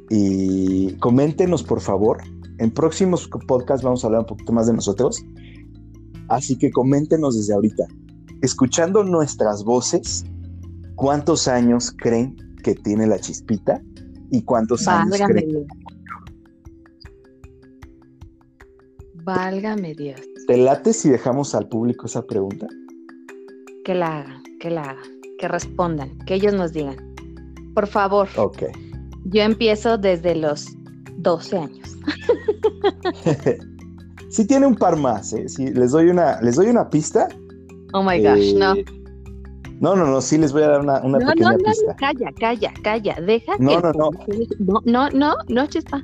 Y 0.10 0.94
coméntenos, 0.98 1.64
por 1.64 1.82
favor. 1.82 2.22
En 2.58 2.72
próximos 2.72 3.30
podcasts 3.48 3.84
vamos 3.84 4.04
a 4.04 4.08
hablar 4.08 4.22
un 4.22 4.28
poquito 4.28 4.54
más 4.54 4.68
de 4.68 4.74
nosotros. 4.74 5.24
Así 6.28 6.58
que 6.58 6.72
coméntenos 6.72 7.36
desde 7.36 7.54
ahorita. 7.54 7.86
Escuchando 8.42 9.04
nuestras 9.04 9.64
voces, 9.64 10.26
¿cuántos 10.96 11.48
años 11.48 11.94
creen 11.98 12.36
que 12.64 12.76
tiene 12.76 13.08
la 13.08 13.20
chispita? 13.20 13.82
¿Y 14.32 14.42
cuántos 14.44 14.88
años 14.88 15.18
creen? 15.28 15.68
Válgame 19.26 19.94
Dios. 19.96 20.22
¿Te 20.48 20.58
late 20.58 20.94
si 20.94 21.10
dejamos 21.10 21.56
al 21.56 21.68
público 21.68 22.06
esa 22.06 22.26
pregunta? 22.26 22.68
Que 23.84 23.96
la 23.96 24.20
hagan, 24.20 24.44
que 24.60 24.70
la 24.70 24.84
hagan, 24.84 25.04
que 25.40 25.48
respondan, 25.48 26.18
que 26.28 26.36
ellos 26.36 26.54
nos 26.54 26.74
digan. 26.74 26.96
Por 27.74 27.88
favor, 27.88 28.28
Ok. 28.38 28.64
yo 29.26 29.42
empiezo 29.42 29.98
desde 29.98 30.36
los 30.36 30.68
12 31.18 31.58
años. 31.58 31.98
sí 34.30 34.46
tiene 34.46 34.68
un 34.68 34.76
par 34.76 34.96
más, 34.96 35.34
¿eh? 35.34 35.50
Sí, 35.50 35.68
les 35.74 35.92
doy 35.92 36.10
una, 36.10 36.40
les 36.42 36.56
doy 36.56 36.68
una 36.68 36.88
pista. 36.90 37.28
Oh 37.94 38.04
my 38.04 38.20
gosh, 38.22 38.52
Eh, 38.52 38.54
no. 38.56 38.76
No, 39.82 39.96
no, 39.96 40.06
no, 40.06 40.22
sí 40.22 40.38
les 40.38 40.54
voy 40.54 40.62
a 40.64 40.70
dar 40.70 40.82
una, 40.82 41.02
una 41.02 41.20
No, 41.20 41.28
pequeña 41.28 41.52
no, 41.52 41.58
no, 41.58 41.64
pista. 41.66 41.88
no, 41.88 41.96
calla, 41.98 42.32
calla, 42.40 42.74
calla. 42.84 43.16
Deja 43.26 43.54
No, 43.60 43.82
que 43.82 43.82
no, 43.82 43.92
no. 43.94 44.10
no, 44.60 44.82
no, 44.86 45.10
no, 45.10 45.34
no, 45.50 45.68
chispa. 45.68 46.02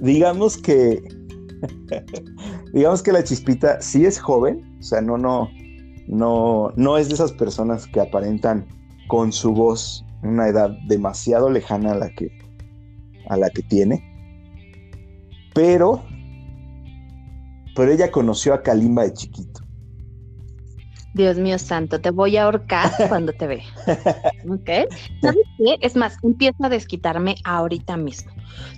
digamos 0.00 0.58
que 0.58 1.02
digamos 2.72 3.02
que 3.02 3.12
la 3.12 3.24
chispita 3.24 3.80
sí 3.80 4.04
es 4.04 4.18
joven, 4.18 4.76
o 4.78 4.82
sea, 4.82 5.00
no, 5.00 5.18
no, 5.18 5.48
no, 6.06 6.72
no 6.76 6.98
es 6.98 7.08
de 7.08 7.14
esas 7.14 7.32
personas 7.32 7.86
que 7.86 8.00
aparentan 8.00 8.66
con 9.08 9.32
su 9.32 9.52
voz 9.52 10.04
una 10.22 10.48
edad 10.48 10.70
demasiado 10.88 11.50
lejana 11.50 11.92
a 11.92 11.96
la 11.96 12.10
que, 12.10 12.30
a 13.28 13.36
la 13.36 13.50
que 13.50 13.62
tiene. 13.62 14.02
Pero, 15.54 16.02
pero 17.76 17.92
ella 17.92 18.10
conoció 18.10 18.54
a 18.54 18.62
Kalimba 18.62 19.04
de 19.04 19.12
chiquito. 19.12 19.63
Dios 21.14 21.36
mío 21.38 21.58
santo, 21.58 22.00
te 22.00 22.10
voy 22.10 22.36
a 22.36 22.44
ahorcar 22.44 22.90
cuando 23.08 23.32
te 23.32 23.46
vea. 23.46 23.64
¿Ok? 24.48 24.90
¿Sabes 25.22 25.44
qué? 25.58 25.78
Es 25.80 25.96
más, 25.96 26.16
empiezo 26.22 26.64
a 26.64 26.68
desquitarme 26.68 27.36
ahorita 27.44 27.96
mismo. 27.96 28.32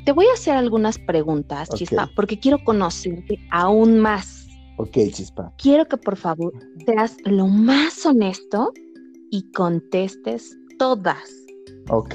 Te 0.04 0.12
voy 0.12 0.26
a 0.26 0.34
hacer 0.34 0.54
algunas 0.54 0.98
preguntas. 0.98 1.68
Chispa, 1.70 2.08
porque 2.14 2.38
quiero 2.38 2.62
conocerte 2.64 3.38
aún 3.50 3.98
más. 3.98 4.46
Ok, 4.78 4.92
chispa. 5.12 5.52
Quiero 5.56 5.86
que 5.86 5.96
por 5.96 6.16
favor 6.16 6.52
seas 6.84 7.16
lo 7.24 7.46
más 7.46 8.04
honesto 8.04 8.72
y 9.30 9.50
contestes 9.52 10.56
todas 10.78 11.18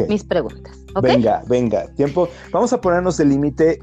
mis 0.08 0.24
preguntas. 0.24 0.78
Venga, 1.01 1.44
venga. 1.48 1.88
Tiempo. 1.96 2.30
Vamos 2.51 2.74
a 2.74 2.82
ponernos 2.82 3.20
el 3.20 3.30
límite, 3.30 3.80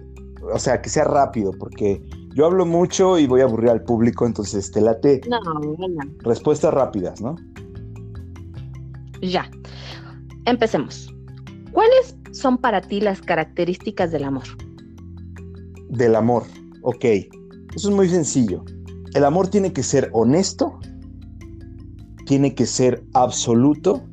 o 0.53 0.59
sea, 0.59 0.81
que 0.81 0.89
sea 0.89 1.05
rápido, 1.05 1.53
porque 1.59 2.03
yo 2.39 2.47
hablo 2.47 2.65
mucho 2.65 3.19
y 3.19 3.27
voy 3.27 3.41
a 3.41 3.45
aburrir 3.45 3.69
al 3.69 3.83
público, 3.83 4.25
entonces 4.25 4.71
te 4.71 4.81
late 4.81 5.23
No, 5.29 5.41
venga. 5.77 6.07
respuestas 6.21 6.73
rápidas, 6.73 7.21
¿no? 7.21 7.35
Ya. 9.21 9.51
Empecemos. 10.45 11.13
¿Cuáles 11.73 12.17
son 12.31 12.57
para 12.57 12.81
ti 12.81 13.01
las 13.01 13.21
características 13.21 14.13
del 14.13 14.23
amor? 14.23 14.45
Del 15.89 16.15
amor. 16.15 16.45
Ok. 16.83 17.05
Eso 17.75 17.89
es 17.89 17.91
muy 17.91 18.09
sencillo. 18.09 18.65
El 19.15 19.25
amor 19.25 19.49
tiene 19.49 19.73
que 19.73 19.83
ser 19.83 20.09
honesto, 20.13 20.79
tiene 22.25 22.55
que 22.55 22.67
ser 22.67 23.03
absoluto, 23.15 24.05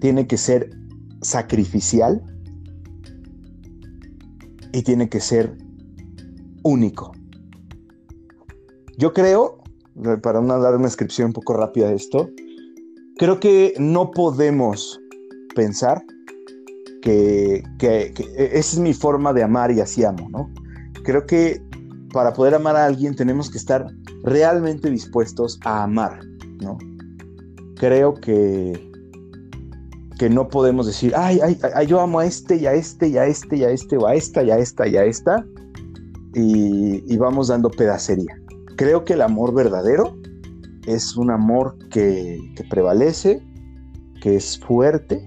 tiene 0.00 0.26
que 0.26 0.38
ser 0.38 0.70
sacrificial 1.20 2.22
y 4.72 4.80
tiene 4.80 5.10
que 5.10 5.20
ser 5.20 5.58
único. 6.62 7.12
Yo 8.98 9.12
creo, 9.12 9.62
para 10.22 10.40
una, 10.40 10.58
dar 10.58 10.76
una 10.76 10.84
descripción 10.84 11.28
un 11.28 11.32
poco 11.32 11.54
rápida 11.54 11.88
de 11.88 11.94
esto, 11.94 12.28
creo 13.16 13.40
que 13.40 13.74
no 13.78 14.10
podemos 14.10 15.00
pensar 15.54 16.02
que, 17.02 17.62
que 17.78 18.12
esa 18.36 18.58
es 18.58 18.78
mi 18.78 18.92
forma 18.92 19.32
de 19.32 19.42
amar 19.42 19.70
y 19.70 19.80
así 19.80 20.04
amo, 20.04 20.28
¿no? 20.30 20.50
Creo 21.02 21.26
que 21.26 21.62
para 22.12 22.32
poder 22.32 22.54
amar 22.54 22.76
a 22.76 22.86
alguien 22.86 23.14
tenemos 23.14 23.50
que 23.50 23.58
estar 23.58 23.86
realmente 24.22 24.90
dispuestos 24.90 25.58
a 25.64 25.84
amar, 25.84 26.20
¿no? 26.60 26.76
Creo 27.76 28.14
que, 28.14 28.90
que 30.18 30.28
no 30.28 30.48
podemos 30.48 30.86
decir, 30.86 31.14
ay, 31.16 31.40
ay, 31.42 31.58
ay, 31.74 31.86
yo 31.86 32.00
amo 32.00 32.18
a 32.18 32.26
este 32.26 32.56
y 32.56 32.66
a 32.66 32.74
este 32.74 33.08
y 33.08 33.16
a 33.16 33.24
este 33.24 33.56
y 33.56 33.64
a 33.64 33.70
este 33.70 33.96
o 33.96 34.06
a 34.06 34.14
esta 34.14 34.42
y 34.42 34.50
a 34.50 34.58
esta 34.58 34.86
y 34.86 34.96
a 34.96 35.04
esta 35.04 35.44
y, 36.34 37.16
vamos 37.16 37.48
dando 37.48 37.70
pedacería. 37.70 38.34
Creo 38.76 39.04
que 39.04 39.14
el 39.14 39.22
amor 39.22 39.54
verdadero 39.54 40.16
es 40.86 41.16
un 41.16 41.30
amor 41.30 41.76
que, 41.90 42.38
prevalece, 42.70 43.42
que 44.20 44.36
es 44.36 44.58
fuerte 44.58 45.26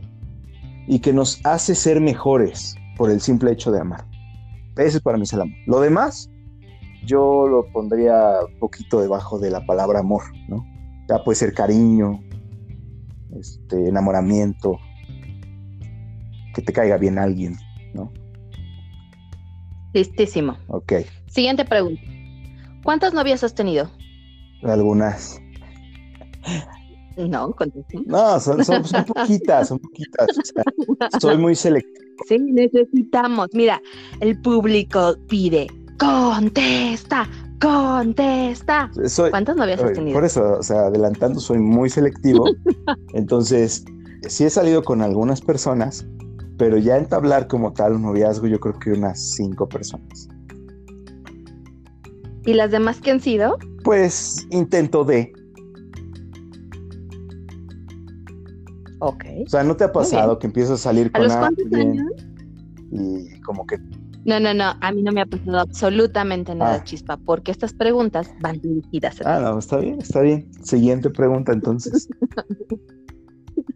y 0.88 1.00
que 1.00 1.14
nos 1.14 1.40
hace 1.46 1.76
ser 1.76 2.02
mejores 2.02 2.76
por 2.98 3.10
el 3.10 3.22
simple 3.22 3.52
hecho 3.52 3.72
de 3.72 3.82
amar. 3.82 4.06
Ese 4.78 5.00
para 5.00 5.18
mí 5.18 5.24
es 5.24 5.34
el 5.34 5.42
amor. 5.42 5.56
Lo 5.68 5.82
demás, 5.82 6.30
yo 7.06 7.48
lo 7.48 7.66
pondría 7.72 8.40
poquito 8.60 9.02
debajo 9.02 9.40
de 9.40 9.52
la 9.52 9.66
palabra 9.66 10.00
amor, 10.00 10.24
¿no? 10.48 10.66
Ya 11.10 11.24
puede 11.24 11.36
ser 11.36 11.54
cariño, 11.54 12.22
este, 13.36 13.90
enamoramiento, 13.90 14.80
que 16.56 16.62
te 16.62 16.72
caiga 16.72 16.98
bien 16.98 17.20
alguien. 17.20 17.58
Listísimo. 19.94 20.58
Ok, 20.68 20.94
Siguiente 21.28 21.66
pregunta. 21.66 22.02
¿Cuántas 22.84 23.14
novias 23.14 23.44
has 23.44 23.56
tenido? 23.56 23.90
algunas. 24.64 25.42
No, 27.18 27.52
contesta. 27.52 28.00
No, 28.06 28.40
son, 28.40 28.64
son, 28.66 28.84
son 28.86 29.06
poquitas, 29.06 29.68
son 29.68 29.80
poquitas. 29.80 30.28
o 30.30 30.44
sea, 30.44 31.20
soy 31.20 31.38
muy 31.38 31.56
selectivo. 31.56 32.06
Sí, 32.28 32.40
necesitamos. 32.40 33.50
Mira, 33.54 33.82
el 34.20 34.40
público 34.42 35.16
pide, 35.28 35.68
contesta, 36.00 37.30
contesta. 37.62 38.90
Soy, 39.08 39.30
¿Cuántas 39.30 39.56
novias 39.56 39.82
has 39.82 39.94
tenido? 39.94 40.16
Por 40.16 40.26
eso, 40.26 40.58
o 40.60 40.64
sea, 40.64 40.88
adelantando, 40.88 41.40
soy 41.40 41.60
muy 41.60 41.90
selectivo. 41.90 42.46
Entonces, 43.14 43.86
sí 44.28 44.46
he 44.46 44.50
salido 44.50 44.84
con 44.84 45.02
algunas 45.02 45.42
personas, 45.42 46.06
pero 46.58 46.78
ya 46.78 46.98
entablar 46.98 47.48
como 47.48 47.74
tal 47.74 47.94
un 47.96 48.04
noviazgo, 48.04 48.48
yo 48.48 48.60
creo 48.60 48.78
que 48.80 48.92
unas 48.92 49.20
cinco 49.36 49.68
personas. 49.68 50.28
¿Y 52.46 52.54
las 52.54 52.72
demás 52.72 53.00
que 53.00 53.12
han 53.12 53.20
sido? 53.22 53.58
Pues 53.84 54.46
intento 54.52 55.04
de. 55.06 55.32
Ok. 59.00 59.24
O 59.46 59.50
sea, 59.50 59.64
¿no 59.64 59.76
te 59.76 59.84
ha 59.84 59.92
pasado 59.92 60.40
que 60.40 60.48
empiezas 60.48 60.80
a 60.80 60.84
salir 60.84 61.08
¿A 61.08 61.18
con 61.20 61.24
los 61.24 61.34
alguien 61.34 61.76
años? 61.76 62.12
y 62.92 63.40
como 63.42 63.66
que 63.66 63.78
No, 64.26 64.40
no, 64.40 64.54
no. 64.54 64.74
A 64.80 64.92
mí 64.94 65.04
no 65.04 65.12
me 65.12 65.22
ha 65.22 65.26
pasado 65.26 65.60
absolutamente 65.60 66.56
nada, 66.56 66.76
Ah. 66.76 66.84
chispa, 66.84 67.18
porque 67.18 67.52
estas 67.52 67.74
preguntas 67.74 68.30
van 68.40 68.62
dirigidas 68.62 69.20
a 69.22 69.36
Ah, 69.36 69.38
ti. 69.40 69.44
no, 69.44 69.60
está 69.60 69.78
bien, 69.78 70.00
está 70.00 70.22
bien. 70.22 70.50
Siguiente 70.64 71.10
pregunta 71.10 71.52
entonces. 71.52 72.08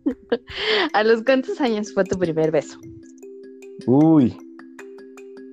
¿A 0.94 1.04
los 1.04 1.24
cuántos 1.24 1.60
años 1.62 1.94
fue 1.94 2.04
tu 2.04 2.18
primer 2.18 2.52
beso? 2.52 2.78
Uy. 3.86 4.36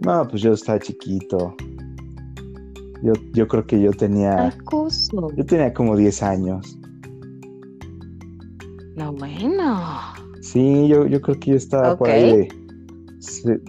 No, 0.00 0.26
pues 0.28 0.42
yo 0.42 0.52
estaba 0.52 0.78
chiquito. 0.78 1.54
Yo, 3.02 3.12
yo 3.32 3.46
creo 3.48 3.66
que 3.66 3.80
yo 3.80 3.90
tenía, 3.92 4.54
yo 5.36 5.44
tenía 5.46 5.72
como 5.74 5.96
10 5.96 6.22
años. 6.22 6.78
No, 8.96 9.12
bueno. 9.12 9.80
Sí, 10.40 10.88
yo, 10.88 11.06
yo 11.06 11.20
creo 11.20 11.38
que 11.38 11.50
yo 11.52 11.56
estaba 11.56 11.96
por 11.96 12.10
ahí 12.10 12.22
de. 12.32 12.48
se- 13.18 13.60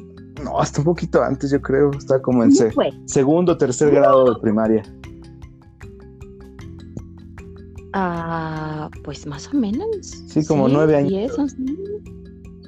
no, 0.43 0.59
hasta 0.59 0.81
un 0.81 0.85
poquito 0.85 1.21
antes, 1.23 1.51
yo 1.51 1.61
creo. 1.61 1.91
Estaba 1.97 2.21
como 2.21 2.43
en 2.43 2.51
¿Cómo 2.51 2.71
se- 2.71 2.73
segundo 3.05 3.53
o 3.53 3.57
tercer 3.57 3.91
grado 3.91 4.33
de 4.33 4.39
primaria. 4.41 4.83
Ah, 7.97 8.89
pues 9.05 9.25
más 9.25 9.47
o 9.53 9.57
menos. 9.57 10.21
Sí, 10.27 10.45
como 10.45 10.67
nueve 10.67 10.97
años. 10.97 11.11
diez, 11.11 11.39
once 11.39 11.55
años. 11.57 11.79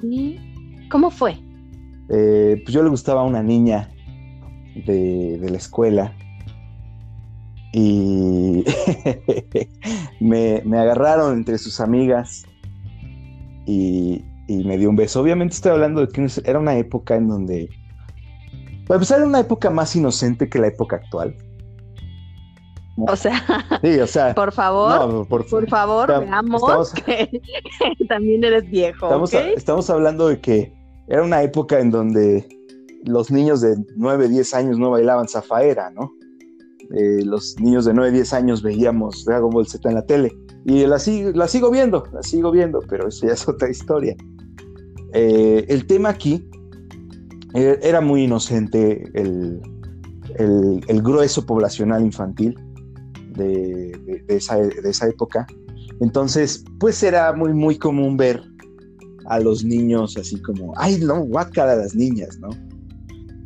Sí. 0.00 0.38
¿Cómo 0.90 1.10
fue? 1.10 1.36
Eh, 2.08 2.62
pues 2.64 2.72
yo 2.72 2.82
le 2.82 2.88
gustaba 2.88 3.20
a 3.20 3.24
una 3.24 3.42
niña 3.42 3.90
de, 4.86 5.36
de 5.38 5.50
la 5.50 5.58
escuela 5.58 6.16
y 7.74 8.64
me, 10.20 10.62
me 10.64 10.78
agarraron 10.78 11.34
entre 11.34 11.58
sus 11.58 11.78
amigas 11.80 12.46
y, 13.66 14.24
y 14.46 14.64
me 14.64 14.78
dio 14.78 14.88
un 14.88 14.96
beso. 14.96 15.20
Obviamente 15.20 15.56
estoy 15.56 15.72
hablando 15.72 16.00
de 16.00 16.08
que 16.08 16.26
era 16.44 16.58
una 16.58 16.78
época 16.78 17.16
en 17.16 17.28
donde, 17.28 17.68
pues 18.86 19.10
era 19.10 19.26
una 19.26 19.40
época 19.40 19.68
más 19.68 19.94
inocente 19.94 20.48
que 20.48 20.58
la 20.58 20.68
época 20.68 20.96
actual. 20.96 21.36
O 23.06 23.16
sea, 23.16 23.40
Sí, 23.82 23.98
o 24.00 24.06
sea, 24.06 24.34
por 24.34 24.52
favor, 24.52 25.12
no, 25.12 25.24
por, 25.24 25.46
por 25.46 25.68
favor, 25.68 26.08
veamos 26.08 26.62
estamos- 26.62 26.92
que 26.94 27.40
también 28.08 28.42
eres 28.44 28.68
viejo, 28.70 29.08
estamos, 29.56 29.90
hablando 29.90 30.28
de 30.28 30.40
que 30.40 30.72
era 31.08 31.22
una 31.22 31.42
época 31.42 31.78
en 31.80 31.90
donde 31.90 32.46
los 33.04 33.30
niños 33.30 33.60
de 33.60 33.76
9, 33.96 34.28
10 34.28 34.54
años 34.54 34.78
no 34.78 34.90
bailaban 34.90 35.28
zafaera, 35.28 35.90
¿no? 35.90 36.12
Eh, 36.96 37.22
los 37.24 37.54
niños 37.60 37.84
de 37.84 37.94
9, 37.94 38.10
10 38.12 38.32
años 38.32 38.62
veíamos 38.62 39.24
Dragon 39.24 39.50
Ball 39.50 39.66
Z 39.66 39.86
en 39.88 39.94
la 39.94 40.04
tele. 40.06 40.32
Y 40.64 40.84
la, 40.86 40.96
sig- 40.96 41.34
la 41.34 41.46
sigo 41.46 41.70
viendo, 41.70 42.04
la 42.12 42.22
sigo 42.22 42.50
viendo, 42.50 42.80
pero 42.88 43.08
eso 43.08 43.26
ya 43.26 43.34
es 43.34 43.46
otra 43.48 43.70
historia. 43.70 44.16
Eh, 45.12 45.64
el 45.68 45.86
tema 45.86 46.10
aquí 46.10 46.48
eh, 47.54 47.78
era 47.82 48.00
muy 48.00 48.24
inocente 48.24 49.04
el, 49.14 49.60
el- 50.36 50.80
el 50.88 51.02
grueso 51.02 51.46
poblacional 51.46 52.02
infantil 52.04 52.58
de, 53.38 54.24
esa, 54.28 54.56
de 54.56 54.90
esa 54.90 55.08
época. 55.08 55.46
Entonces, 56.00 56.64
pues 56.78 57.02
era 57.02 57.32
muy, 57.32 57.54
muy 57.54 57.78
común 57.78 58.16
ver 58.16 58.42
a 59.26 59.40
los 59.40 59.64
niños 59.64 60.16
así 60.16 60.40
como, 60.42 60.72
ay, 60.76 60.98
no, 61.00 61.20
guácala 61.20 61.72
a 61.72 61.76
las 61.76 61.94
niñas, 61.94 62.38
¿no? 62.40 62.48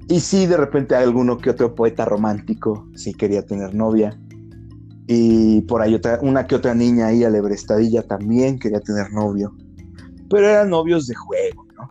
Y 0.08 0.20
sí, 0.20 0.46
de 0.46 0.56
repente 0.56 0.94
alguno 0.94 1.38
que 1.38 1.50
otro 1.50 1.74
poeta 1.74 2.04
romántico 2.04 2.86
sí 2.94 3.14
quería 3.14 3.44
tener 3.44 3.74
novia. 3.74 4.18
Y 5.06 5.62
por 5.62 5.80
ahí 5.80 5.94
otra, 5.94 6.18
una 6.22 6.46
que 6.46 6.54
otra 6.54 6.74
niña 6.74 7.06
ahí 7.06 7.24
alebrestadilla 7.24 8.02
también 8.02 8.58
quería 8.58 8.80
tener 8.80 9.12
novio. 9.12 9.54
Pero 10.28 10.48
eran 10.48 10.70
novios 10.70 11.06
de 11.06 11.14
juego, 11.14 11.66
¿no? 11.76 11.88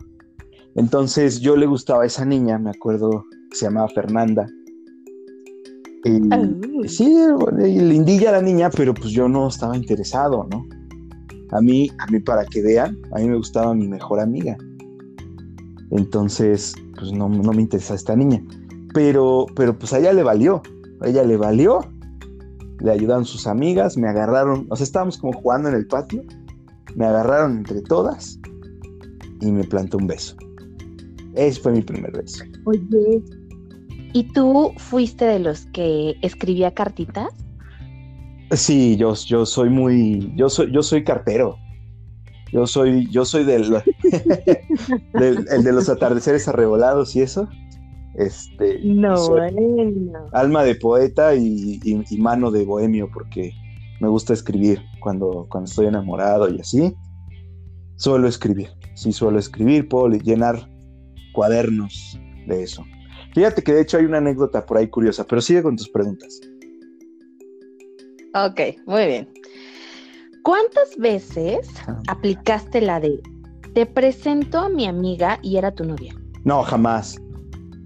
Entonces 0.76 1.40
yo 1.40 1.56
le 1.56 1.66
gustaba 1.66 2.04
a 2.04 2.06
esa 2.06 2.24
niña, 2.24 2.58
me 2.58 2.70
acuerdo 2.70 3.24
que 3.50 3.56
se 3.56 3.66
llamaba 3.66 3.88
Fernanda. 3.88 4.46
Y, 6.04 6.20
Ah. 6.32 6.48
Sí, 6.88 7.16
y 7.64 7.78
lindilla 7.80 8.32
la 8.32 8.42
niña, 8.42 8.70
pero 8.70 8.92
pues 8.92 9.10
yo 9.10 9.28
no 9.28 9.48
estaba 9.48 9.76
interesado, 9.76 10.46
¿no? 10.50 10.66
A 11.52 11.60
mí, 11.60 11.88
a 11.98 12.06
mí 12.10 12.18
para 12.18 12.44
que 12.44 12.62
vean, 12.62 12.98
a 13.12 13.20
mí 13.20 13.28
me 13.28 13.36
gustaba 13.36 13.74
mi 13.74 13.86
mejor 13.86 14.18
amiga. 14.20 14.56
Entonces, 15.90 16.74
pues 16.98 17.12
no, 17.12 17.28
no 17.28 17.52
me 17.52 17.62
interesa 17.62 17.94
esta 17.94 18.16
niña. 18.16 18.42
Pero, 18.94 19.46
pero 19.54 19.78
pues 19.78 19.92
a 19.92 19.98
ella 19.98 20.12
le 20.12 20.22
valió. 20.22 20.62
A 21.00 21.08
ella 21.08 21.22
le 21.24 21.36
valió. 21.36 21.80
Le 22.80 22.90
ayudaron 22.90 23.24
sus 23.24 23.46
amigas, 23.46 23.96
me 23.96 24.08
agarraron. 24.08 24.66
O 24.70 24.76
sea, 24.76 24.84
estábamos 24.84 25.18
como 25.18 25.32
jugando 25.34 25.68
en 25.68 25.74
el 25.76 25.86
patio. 25.86 26.22
Me 26.96 27.04
agarraron 27.04 27.58
entre 27.58 27.82
todas 27.82 28.40
y 29.40 29.52
me 29.52 29.64
plantó 29.64 29.98
un 29.98 30.06
beso. 30.06 30.34
Ese 31.34 31.60
fue 31.60 31.72
mi 31.72 31.82
primer 31.82 32.12
beso. 32.12 32.44
Oye, 32.64 33.22
¿y 34.12 34.24
tú 34.32 34.74
fuiste 34.76 35.24
de 35.24 35.38
los 35.38 35.66
que 35.66 36.16
escribía 36.22 36.72
cartitas? 36.72 37.28
Sí, 38.50 38.96
yo, 38.96 39.14
yo 39.14 39.46
soy 39.46 39.70
muy, 39.70 40.32
yo 40.36 40.48
soy, 40.50 40.70
yo 40.72 40.82
soy 40.82 41.04
cartero. 41.04 41.56
Yo 42.52 42.66
soy, 42.66 43.08
yo 43.10 43.24
soy 43.24 43.44
del, 43.44 43.72
del- 45.14 45.46
el 45.50 45.64
de 45.64 45.72
los 45.72 45.88
atardeceres 45.88 46.46
arrebolados 46.48 47.16
y 47.16 47.22
eso. 47.22 47.48
Este, 48.14 48.78
No, 48.84 49.16
soy 49.16 49.40
bueno. 49.54 50.28
alma 50.32 50.62
de 50.64 50.74
poeta 50.74 51.34
y, 51.34 51.80
y- 51.82 52.04
y 52.10 52.18
mano 52.18 52.50
de 52.50 52.66
bohemio 52.66 53.08
porque 53.10 53.52
me 54.00 54.08
gusta 54.08 54.34
escribir 54.34 54.82
cuando, 55.00 55.46
cuando 55.48 55.70
estoy 55.70 55.86
enamorado 55.86 56.50
y 56.54 56.60
así. 56.60 56.94
Suelo 57.96 58.28
escribir, 58.28 58.68
sí 58.96 59.12
suelo 59.12 59.38
escribir, 59.38 59.88
puedo 59.88 60.08
le- 60.08 60.18
llenar 60.18 60.68
cuadernos 61.32 62.18
de 62.46 62.62
eso. 62.64 62.84
Fíjate 63.34 63.62
que 63.62 63.72
de 63.72 63.82
hecho 63.82 63.96
hay 63.96 64.04
una 64.04 64.18
anécdota 64.18 64.64
por 64.64 64.76
ahí 64.76 64.88
curiosa, 64.88 65.24
pero 65.24 65.40
sigue 65.40 65.62
con 65.62 65.76
tus 65.76 65.88
preguntas. 65.88 66.40
Ok, 68.34 68.60
muy 68.86 69.06
bien. 69.06 69.28
¿Cuántas 70.42 70.96
veces 70.98 71.68
aplicaste 72.08 72.80
la 72.80 72.98
de 73.00 73.20
te 73.74 73.86
presento 73.86 74.58
a 74.58 74.68
mi 74.68 74.86
amiga 74.86 75.38
y 75.42 75.56
era 75.56 75.72
tu 75.72 75.84
novia? 75.84 76.14
No, 76.44 76.62
jamás. 76.62 77.16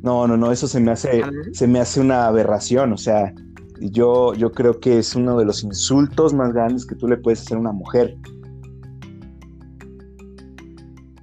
No, 0.03 0.27
no, 0.27 0.37
no, 0.37 0.51
eso 0.53 0.67
se 0.67 0.81
me 0.81 0.93
hace, 0.93 1.21
¿Jamás? 1.21 1.47
se 1.53 1.67
me 1.67 1.81
hace 1.81 2.01
una 2.01 2.27
aberración. 2.27 2.93
O 2.93 2.97
sea, 2.97 3.33
yo, 3.81 4.35
yo 4.35 4.53
creo 4.53 4.81
que 4.81 4.99
es 4.99 5.15
uno 5.15 5.37
de 5.37 5.45
los 5.45 5.63
insultos 5.63 6.33
más 6.33 6.53
grandes 6.53 6.87
que 6.87 6.95
tú 6.95 7.09
le 7.09 7.17
puedes 7.17 7.41
hacer 7.41 7.57
a 7.57 7.61
una 7.61 7.73
mujer. 7.73 8.17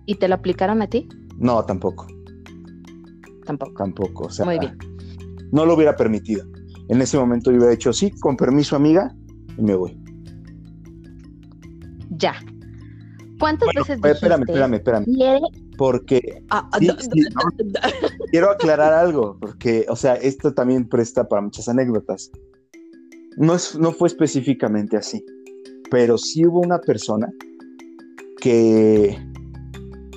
¿Y 0.06 0.16
te 0.16 0.28
lo 0.28 0.36
aplicaron 0.36 0.82
a 0.82 0.88
ti? 0.88 1.08
No, 1.38 1.64
tampoco, 1.66 2.08
Tampoco. 3.46 3.74
tampoco. 3.78 4.26
O 4.26 4.30
sea, 4.30 4.46
Muy 4.46 4.60
bien. 4.60 4.78
no 5.52 5.66
lo 5.66 5.76
hubiera 5.76 5.96
permitido. 5.96 6.46
En 6.90 7.02
ese 7.02 7.18
momento 7.18 7.50
yo 7.52 7.58
hubiera 7.58 7.72
dicho, 7.72 7.94
sí, 7.94 8.12
con 8.20 8.36
permiso, 8.38 8.76
amiga, 8.76 9.14
y 9.58 9.62
me 9.62 9.76
voy. 9.76 9.98
Ya. 12.18 12.36
¿Cuántas 13.40 13.68
Bueno, 13.68 13.82
veces 13.82 13.96
espérame, 14.04 14.42
dijiste? 14.42 14.52
espérame, 14.52 14.74
espérame. 14.76 15.06
Porque 15.78 16.44
Ah, 16.50 16.70
Sí, 16.80 16.88
sí, 17.00 17.10
quiero 18.32 18.52
aclarar 18.52 18.94
algo, 18.94 19.38
porque, 19.40 19.86
o 19.90 19.96
sea, 19.96 20.16
esto 20.16 20.54
también 20.54 20.88
presta 20.88 21.28
para 21.28 21.42
muchas 21.42 21.68
anécdotas. 21.68 22.32
No, 23.38 23.56
es, 23.56 23.78
no 23.78 23.92
fue 23.92 24.08
específicamente 24.08 24.96
así, 24.96 25.26
pero 25.90 26.18
sí 26.18 26.46
hubo 26.46 26.60
una 26.62 26.80
persona 26.80 27.28
que, 28.40 29.18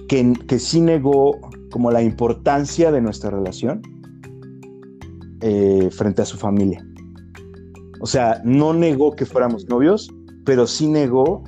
que, 0.09 0.35
que 0.47 0.59
sí 0.59 0.81
negó 0.83 1.39
como 1.71 1.91
la 1.91 2.03
importancia 2.03 2.91
de 2.93 3.01
nuestra 3.01 3.31
relación 3.31 3.83
eh, 5.41 5.89
frente 5.91 6.23
a 6.23 6.25
su 6.25 6.37
familia. 6.37 6.85
O 8.01 8.07
sea, 8.07 8.41
no 8.45 8.73
negó 8.73 9.13
que 9.13 9.27
fuéramos 9.27 9.69
novios, 9.69 10.11
pero 10.45 10.67
sí 10.67 10.87
negó 10.87 11.43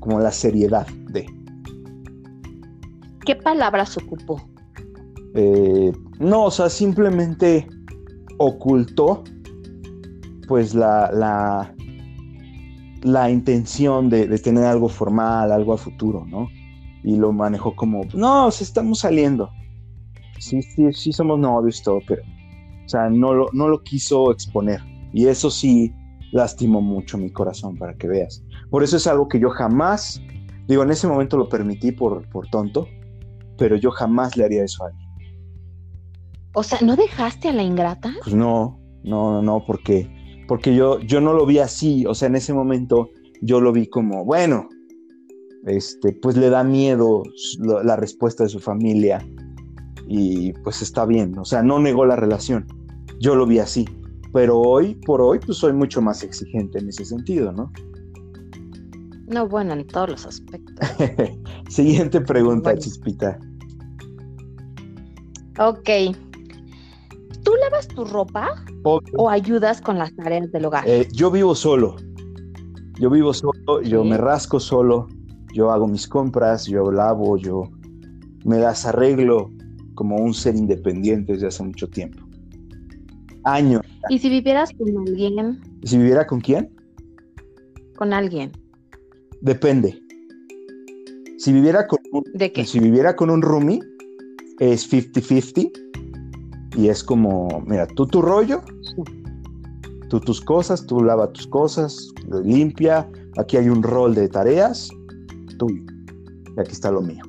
como 0.00 0.20
la 0.20 0.32
seriedad 0.32 0.86
de... 1.10 1.26
¿Qué 3.24 3.36
palabras 3.36 3.96
ocupó? 3.96 4.42
Eh, 5.34 5.92
no, 6.18 6.44
o 6.44 6.50
sea, 6.50 6.68
simplemente 6.68 7.66
ocultó 8.38 9.22
pues 10.48 10.74
la, 10.74 11.10
la, 11.12 11.74
la 13.02 13.30
intención 13.30 14.10
de, 14.10 14.26
de 14.26 14.38
tener 14.38 14.64
algo 14.64 14.88
formal, 14.88 15.52
algo 15.52 15.72
a 15.72 15.78
futuro, 15.78 16.26
¿no? 16.26 16.48
Y 17.04 17.16
lo 17.16 17.32
manejó 17.32 17.74
como, 17.74 18.02
no, 18.12 18.46
o 18.46 18.50
sea, 18.50 18.64
estamos 18.66 19.00
saliendo. 19.00 19.50
Sí, 20.42 20.60
sí, 20.60 20.92
sí 20.92 21.12
somos 21.12 21.38
novios 21.38 21.78
y 21.78 21.84
todo, 21.84 22.00
pero, 22.06 22.20
o 22.84 22.88
sea, 22.88 23.08
no 23.08 23.32
lo, 23.32 23.46
no 23.52 23.68
lo 23.68 23.80
quiso 23.84 24.32
exponer. 24.32 24.80
Y 25.12 25.26
eso 25.26 25.50
sí 25.50 25.94
lastimó 26.32 26.80
mucho 26.80 27.16
mi 27.16 27.30
corazón, 27.30 27.76
para 27.76 27.94
que 27.94 28.08
veas. 28.08 28.42
Por 28.68 28.82
eso 28.82 28.96
es 28.96 29.06
algo 29.06 29.28
que 29.28 29.38
yo 29.38 29.50
jamás, 29.50 30.20
digo, 30.66 30.82
en 30.82 30.90
ese 30.90 31.06
momento 31.06 31.36
lo 31.36 31.48
permití 31.48 31.92
por, 31.92 32.28
por 32.30 32.48
tonto, 32.48 32.88
pero 33.56 33.76
yo 33.76 33.92
jamás 33.92 34.36
le 34.36 34.44
haría 34.44 34.64
eso 34.64 34.82
a 34.82 34.88
alguien. 34.88 35.08
O 36.54 36.64
sea, 36.64 36.80
¿no 36.82 36.96
dejaste 36.96 37.48
a 37.48 37.52
la 37.52 37.62
ingrata? 37.62 38.12
Pues 38.24 38.34
no, 38.34 38.80
no, 39.04 39.34
no, 39.34 39.42
no, 39.42 39.64
porque, 39.64 40.10
porque 40.48 40.74
yo, 40.74 40.98
yo 40.98 41.20
no 41.20 41.34
lo 41.34 41.46
vi 41.46 41.60
así, 41.60 42.04
o 42.04 42.16
sea, 42.16 42.26
en 42.26 42.34
ese 42.34 42.52
momento 42.52 43.10
yo 43.42 43.60
lo 43.60 43.72
vi 43.72 43.86
como, 43.86 44.24
bueno, 44.24 44.68
este, 45.66 46.12
pues 46.14 46.36
le 46.36 46.50
da 46.50 46.64
miedo 46.64 47.22
la, 47.60 47.84
la 47.84 47.94
respuesta 47.94 48.42
de 48.42 48.50
su 48.50 48.58
familia 48.58 49.24
y 50.14 50.52
pues 50.52 50.82
está 50.82 51.06
bien, 51.06 51.38
o 51.38 51.44
sea, 51.46 51.62
no 51.62 51.78
negó 51.78 52.04
la 52.04 52.16
relación, 52.16 52.66
yo 53.18 53.34
lo 53.34 53.46
vi 53.46 53.60
así, 53.60 53.86
pero 54.30 54.60
hoy 54.60 54.94
por 54.94 55.22
hoy 55.22 55.38
pues 55.38 55.56
soy 55.56 55.72
mucho 55.72 56.02
más 56.02 56.22
exigente 56.22 56.78
en 56.80 56.90
ese 56.90 57.06
sentido, 57.06 57.50
¿no? 57.50 57.72
No, 59.26 59.48
bueno, 59.48 59.72
en 59.72 59.86
todos 59.86 60.10
los 60.10 60.26
aspectos. 60.26 60.86
Siguiente 61.70 62.20
pregunta, 62.20 62.70
Bueno. 62.70 62.80
Chispita. 62.82 63.38
Ok. 65.58 65.88
¿Tú 67.42 67.52
lavas 67.62 67.88
tu 67.88 68.04
ropa 68.04 68.50
Obvio. 68.82 69.14
o 69.16 69.30
ayudas 69.30 69.80
con 69.80 69.96
las 69.96 70.14
tareas 70.14 70.52
del 70.52 70.66
hogar? 70.66 70.84
Eh, 70.86 71.08
yo 71.12 71.30
vivo 71.30 71.54
solo. 71.54 71.96
Yo 73.00 73.08
vivo 73.08 73.32
solo, 73.32 73.80
yo 73.82 74.04
me 74.04 74.18
rasco 74.18 74.60
solo, 74.60 75.08
yo 75.54 75.70
hago 75.70 75.88
mis 75.88 76.06
compras, 76.06 76.66
yo 76.66 76.92
lavo, 76.92 77.38
yo 77.38 77.62
me 78.44 78.58
las 78.58 78.84
arreglo 78.84 79.50
como 79.94 80.16
un 80.16 80.34
ser 80.34 80.54
independiente 80.56 81.32
desde 81.34 81.46
hace 81.48 81.62
mucho 81.62 81.88
tiempo. 81.88 82.22
Años. 83.44 83.82
Y 84.08 84.18
si 84.18 84.28
vivieras 84.28 84.70
con 84.76 84.88
alguien, 85.08 85.60
¿Si 85.82 85.96
viviera 85.98 86.26
con 86.26 86.40
quién? 86.40 86.70
con 87.96 88.12
alguien, 88.12 88.50
Depende. 89.40 90.00
Si 91.38 91.52
viviera 91.52 91.86
con 91.86 91.98
un, 92.12 92.22
¿De 92.34 92.52
qué? 92.52 92.64
si 92.64 92.78
viviera 92.78 93.16
con 93.16 93.30
un 93.30 93.42
roomie, 93.42 93.80
es 94.60 94.90
50-50. 94.92 95.70
Y 96.76 96.88
es 96.88 97.02
como, 97.02 97.62
mira, 97.66 97.86
tú 97.88 98.06
tu 98.06 98.22
rollo, 98.22 98.62
tú 100.08 100.20
tus 100.20 100.40
cosas, 100.40 100.86
tú 100.86 101.02
lava 101.02 101.30
tus 101.32 101.46
cosas, 101.48 102.08
limpia. 102.44 103.08
Aquí 103.36 103.56
hay 103.56 103.68
un 103.68 103.82
rol 103.82 104.14
de 104.14 104.28
tareas, 104.28 104.88
tú. 105.58 105.68
Y 105.68 106.60
aquí 106.60 106.72
está 106.72 106.90
lo 106.92 107.02
mío. 107.02 107.22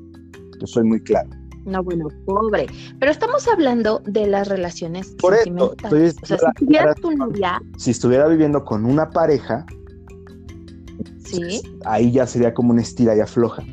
Yo 0.59 0.67
soy 0.67 0.83
muy 0.83 1.01
claro. 1.01 1.29
No, 1.65 1.83
bueno, 1.83 2.07
pobre. 2.25 2.67
Pero 2.99 3.11
estamos 3.11 3.47
hablando 3.47 4.01
de 4.05 4.27
las 4.27 4.47
relaciones 4.49 5.15
Por 5.19 5.33
eso, 5.33 5.43
sentimentales. 5.43 6.15
estoy- 6.15 6.23
o 6.35 6.39
sea, 6.39 6.51
si 6.57 6.65
tuvieras 6.65 6.95
tu 6.97 7.11
novia, 7.11 7.61
Si 7.77 7.91
estuviera 7.91 8.27
viviendo 8.27 8.63
con 8.65 8.85
una 8.85 9.09
pareja, 9.09 9.65
sí, 11.25 11.61
ahí 11.85 12.11
ya 12.11 12.27
sería 12.27 12.53
como 12.53 12.71
una 12.71 12.81
estira 12.81 13.15
y 13.15 13.19
afloja. 13.19 13.63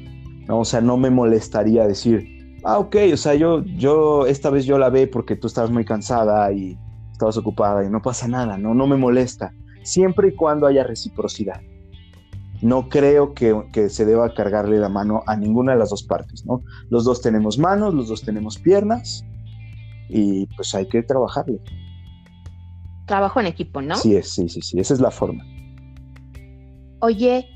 ¿no? 0.47 0.61
O 0.61 0.65
sea, 0.65 0.81
no 0.81 0.97
me 0.97 1.11
molestaría 1.11 1.87
decir, 1.87 2.27
ah, 2.65 2.79
ok, 2.79 2.97
o 3.13 3.17
sea, 3.17 3.35
yo, 3.35 3.63
yo, 3.65 4.27
esta 4.27 4.51
vez 4.51 4.65
yo 4.65 4.79
la 4.79 4.91
ve 4.91 5.07
porque 5.07 5.37
tú 5.37 5.47
estabas 5.47 5.71
muy 5.71 5.85
cansada 5.85 6.51
y 6.53 6.77
estabas 7.13 7.37
ocupada 7.37 7.85
y 7.85 7.91
no 7.91 8.03
pasa 8.03 8.27
nada, 8.27 8.57
¿no? 8.59 8.75
No 8.75 8.87
me 8.87 8.97
molesta. 8.97 9.53
Siempre 9.83 10.29
y 10.29 10.35
cuando 10.35 10.67
haya 10.67 10.83
reciprocidad. 10.85 11.61
No 12.63 12.89
creo 12.89 13.33
que, 13.35 13.55
que 13.73 13.89
se 13.89 14.05
deba 14.05 14.35
cargarle 14.35 14.79
la 14.79 14.89
mano 14.89 15.23
a 15.27 15.37
ninguna 15.37 15.73
de 15.73 15.79
las 15.79 15.91
dos 15.91 16.03
partes, 16.03 16.45
¿no? 16.45 16.63
Los 16.91 17.05
dos 17.05 17.23
tenemos 17.23 17.59
manos, 17.59 17.95
los 17.95 18.09
dos 18.09 18.23
tenemos 18.23 18.59
piernas 18.59 19.25
y 20.09 20.47
pues 20.57 20.75
hay 20.75 20.87
que 20.89 21.03
trabajarle. 21.03 21.61
trabajo 23.07 23.41
en 23.41 23.47
equipo, 23.47 23.81
¿no? 23.81 23.97
Sí, 23.97 24.15
es, 24.17 24.31
sí, 24.31 24.49
sí, 24.49 24.61
sí, 24.63 24.79
esa 24.79 24.95
es 24.95 25.01
la 25.01 25.11
forma. 25.11 25.45
Oye, 27.01 27.47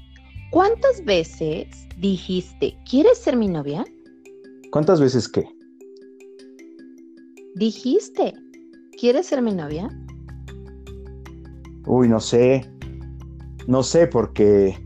¿cuántas 0.50 1.04
veces 1.04 1.66
dijiste, 1.98 2.76
¿quieres 2.88 3.18
ser 3.18 3.36
mi 3.36 3.48
novia? 3.48 3.84
¿Cuántas 4.72 5.00
veces 5.00 5.28
qué? 5.28 5.46
Dijiste, 7.56 8.34
¿quieres 8.98 9.26
ser 9.26 9.42
mi 9.42 9.52
novia? 9.52 9.88
Uy, 11.86 12.08
no 12.08 12.18
sé. 12.20 12.68
No 13.66 13.82
sé, 13.82 14.06
porque. 14.06 14.76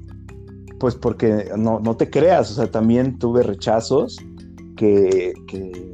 Pues 0.78 0.94
porque 0.94 1.50
no, 1.56 1.80
no 1.80 1.96
te 1.96 2.08
creas. 2.10 2.50
O 2.50 2.54
sea, 2.54 2.70
también 2.70 3.18
tuve 3.18 3.42
rechazos 3.42 4.16
que, 4.76 5.32
que, 5.46 5.92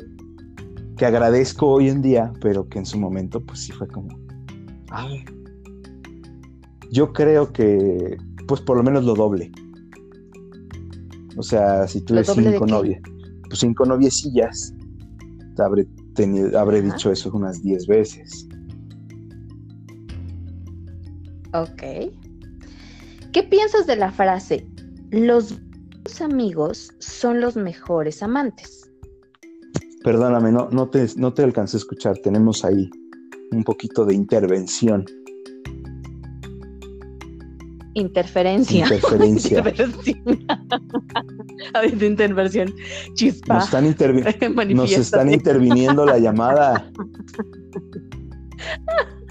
que 0.97 1.07
agradezco 1.07 1.66
hoy 1.68 1.88
en 1.88 2.03
día, 2.03 2.33
pero 2.40 2.68
que 2.68 2.79
en 2.79 2.87
su 2.87 2.99
momento, 2.99 3.40
pues 3.40 3.61
sí 3.61 3.73
fue 3.73 3.88
como. 3.88 4.18
Ay. 4.90 5.25
Yo 6.90 7.12
creo 7.12 7.53
que, 7.53 8.16
pues 8.47 8.61
por 8.61 8.77
lo 8.77 8.83
menos 8.83 9.05
lo 9.05 9.14
doble. 9.14 9.51
O 11.37 11.42
sea, 11.42 11.88
si 11.88 12.01
tuve 12.01 12.20
¿Lo 12.20 12.25
doble 12.25 12.42
de 12.44 12.51
cinco 12.53 12.66
novias, 12.66 13.01
pues 13.49 13.59
cinco 13.59 13.85
noviecillas, 13.85 14.73
habré, 15.59 15.87
tenido, 16.14 16.59
habré 16.59 16.79
Ajá. 16.79 16.92
dicho 16.92 17.11
eso 17.11 17.31
unas 17.33 17.62
10 17.62 17.87
veces. 17.87 18.49
Ok. 21.53 22.12
¿Qué 23.33 23.42
piensas 23.42 23.87
de 23.87 23.97
la 23.97 24.11
frase, 24.11 24.66
los 25.14 25.55
amigos 26.20 26.90
son 26.98 27.40
los 27.40 27.57
mejores 27.57 28.22
amantes? 28.22 28.90
Perdóname, 30.03 30.53
no, 30.53 30.68
no, 30.70 30.88
te, 30.90 31.07
no 31.16 31.33
te 31.33 31.42
alcancé 31.42 31.77
a 31.77 31.79
escuchar. 31.79 32.18
Tenemos 32.18 32.64
ahí 32.64 32.90
un 33.53 33.64
poquito 33.64 34.05
de 34.05 34.14
intervención. 34.14 35.05
Interferencia. 37.94 38.83
Interferencia. 38.85 39.59
Intervención. 39.66 40.46
A 41.74 41.81
ver, 41.81 41.96
de 41.96 42.07
intervención. 42.07 42.74
Chispa. 43.14 43.55
Nos 43.55 43.64
están, 43.64 43.87
intervi- 43.87 44.24
nos 44.74 44.92
están 44.92 45.33
interviniendo 45.33 46.05
la 46.05 46.18
llamada. 46.18 46.90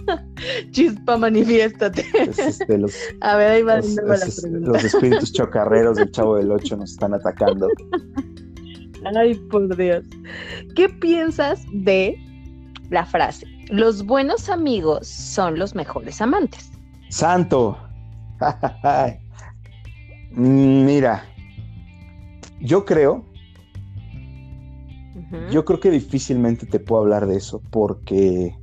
Chispa, 0.72 1.18
manifiéstate. 1.18 2.06
Es, 2.14 2.40
este, 2.40 2.78
los, 2.78 2.94
A 3.22 3.36
ver, 3.38 3.52
ahí 3.52 3.62
va 3.64 3.82
de 3.82 3.96
la 3.96 4.18
pregunta. 4.18 4.72
los 4.72 4.84
espíritus 4.84 5.34
chocarreros 5.34 5.98
del 5.98 6.12
Chavo 6.12 6.38
del 6.38 6.52
Ocho 6.52 6.78
nos 6.78 6.92
están 6.92 7.14
atacando. 7.14 7.70
Ay, 9.16 9.36
por 9.52 9.76
Dios. 9.76 10.04
¿Qué 10.76 10.90
piensas 10.90 11.62
de 11.74 12.18
la 12.90 13.06
frase? 13.06 13.46
Los 13.70 14.06
buenos 14.06 14.50
amigos 14.50 15.08
son 15.08 15.58
los 15.60 15.76
mejores 15.76 16.22
amantes. 16.22 16.72
¡Santo! 17.10 17.78
Mm, 20.32 20.86
Mira, 20.86 21.24
yo 22.60 22.86
creo, 22.86 23.26
yo 25.52 25.64
creo 25.66 25.80
que 25.80 25.92
difícilmente 25.92 26.66
te 26.66 26.80
puedo 26.80 27.02
hablar 27.04 27.28
de 27.28 27.38
eso 27.38 27.62
porque, 27.70 28.58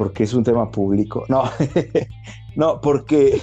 porque 0.00 0.22
es 0.22 0.32
un 0.32 0.42
tema 0.42 0.70
público. 0.70 1.26
No, 1.28 1.42
no, 2.56 2.80
porque, 2.80 3.38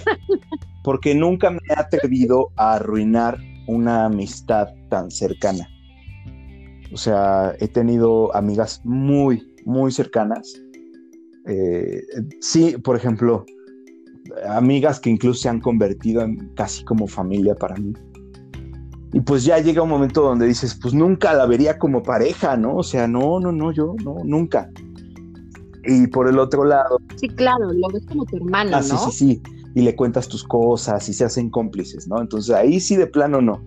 porque 0.84 1.13
nunca 1.13 1.52
me 1.52 1.60
he 1.70 1.80
atrevido 1.80 2.50
a 2.56 2.78
arruinar 2.78 3.38
una 3.67 4.06
amistad 4.06 4.70
tan 4.89 5.12
cercana. 5.12 5.70
O 6.91 6.98
sea, 6.98 7.54
he 7.60 7.67
tenido 7.67 8.36
amigas 8.36 8.82
muy, 8.84 9.54
muy 9.65 9.91
cercanas. 9.91 10.60
Eh, 11.46 12.02
sí, 12.41 12.76
por 12.84 12.96
ejemplo, 12.96 13.46
amigas 14.50 15.00
que 15.00 15.12
incluso 15.12 15.41
se 15.41 15.50
han 15.50 15.62
convertido 15.62 16.24
en 16.24 16.56
casi 16.56 16.84
como 16.86 17.06
familia 17.06 17.54
para 17.54 17.76
mí. 17.76 17.93
Y 19.13 19.22
pues 19.22 19.46
ya 19.46 19.60
llega 19.60 19.84
un 19.84 19.89
momento 19.89 20.24
donde 20.24 20.48
dices, 20.48 20.74
pues 20.82 20.96
nunca 20.96 21.34
la 21.34 21.46
vería 21.46 21.78
como 21.78 22.02
pareja, 22.02 22.58
¿no? 22.58 22.78
O 22.78 22.84
sea, 22.84 23.08
no, 23.08 23.39
no, 23.39 23.52
no, 23.52 23.72
yo, 23.72 23.96
no, 24.04 24.15
nunca. 24.24 24.72
Y 25.88 26.08
por 26.08 26.28
el 26.28 26.38
otro 26.38 26.65
lado, 26.65 27.00
Sí, 27.15 27.30
claro, 27.30 27.71
lo 27.71 27.88
ves 27.89 28.06
como 28.06 28.26
tu 28.26 28.36
hermano, 28.38 28.71
ah, 28.76 28.82
¿no? 28.82 28.84
sí, 28.84 29.12
sí, 29.12 29.12
sí, 29.12 29.41
y 29.73 29.82
le 29.82 29.95
cuentas 29.95 30.28
tus 30.28 30.43
cosas 30.43 31.08
y 31.10 31.13
se 31.13 31.23
hacen 31.23 31.50
cómplices, 31.50 32.08
¿no? 32.08 32.21
Entonces 32.21 32.54
ahí 32.54 32.80
sí 32.80 32.95
de 32.95 33.08
plano 33.08 33.41
no. 33.41 33.63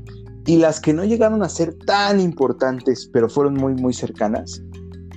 Y 0.47 0.57
las 0.59 0.81
que 0.81 0.93
no 0.93 1.05
llegaron 1.05 1.43
a 1.43 1.49
ser 1.49 1.75
tan 1.87 2.21
importantes, 2.21 3.09
pero 3.13 3.29
fueron 3.29 3.55
muy, 3.55 3.75
muy 3.75 3.93
cercanas, 3.93 4.63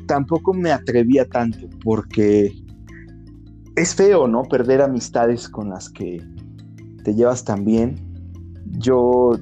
tampoco 0.07 0.53
me 0.53 0.71
atrevía 0.71 1.27
tanto 1.27 1.67
porque 1.83 2.51
es 3.75 3.95
feo, 3.95 4.27
¿no? 4.27 4.43
Perder 4.43 4.81
amistades 4.81 5.49
con 5.49 5.69
las 5.69 5.89
que 5.89 6.21
te 7.03 7.15
llevas 7.15 7.43
tan 7.43 7.65
bien. 7.65 7.95
Yo, 8.77 9.37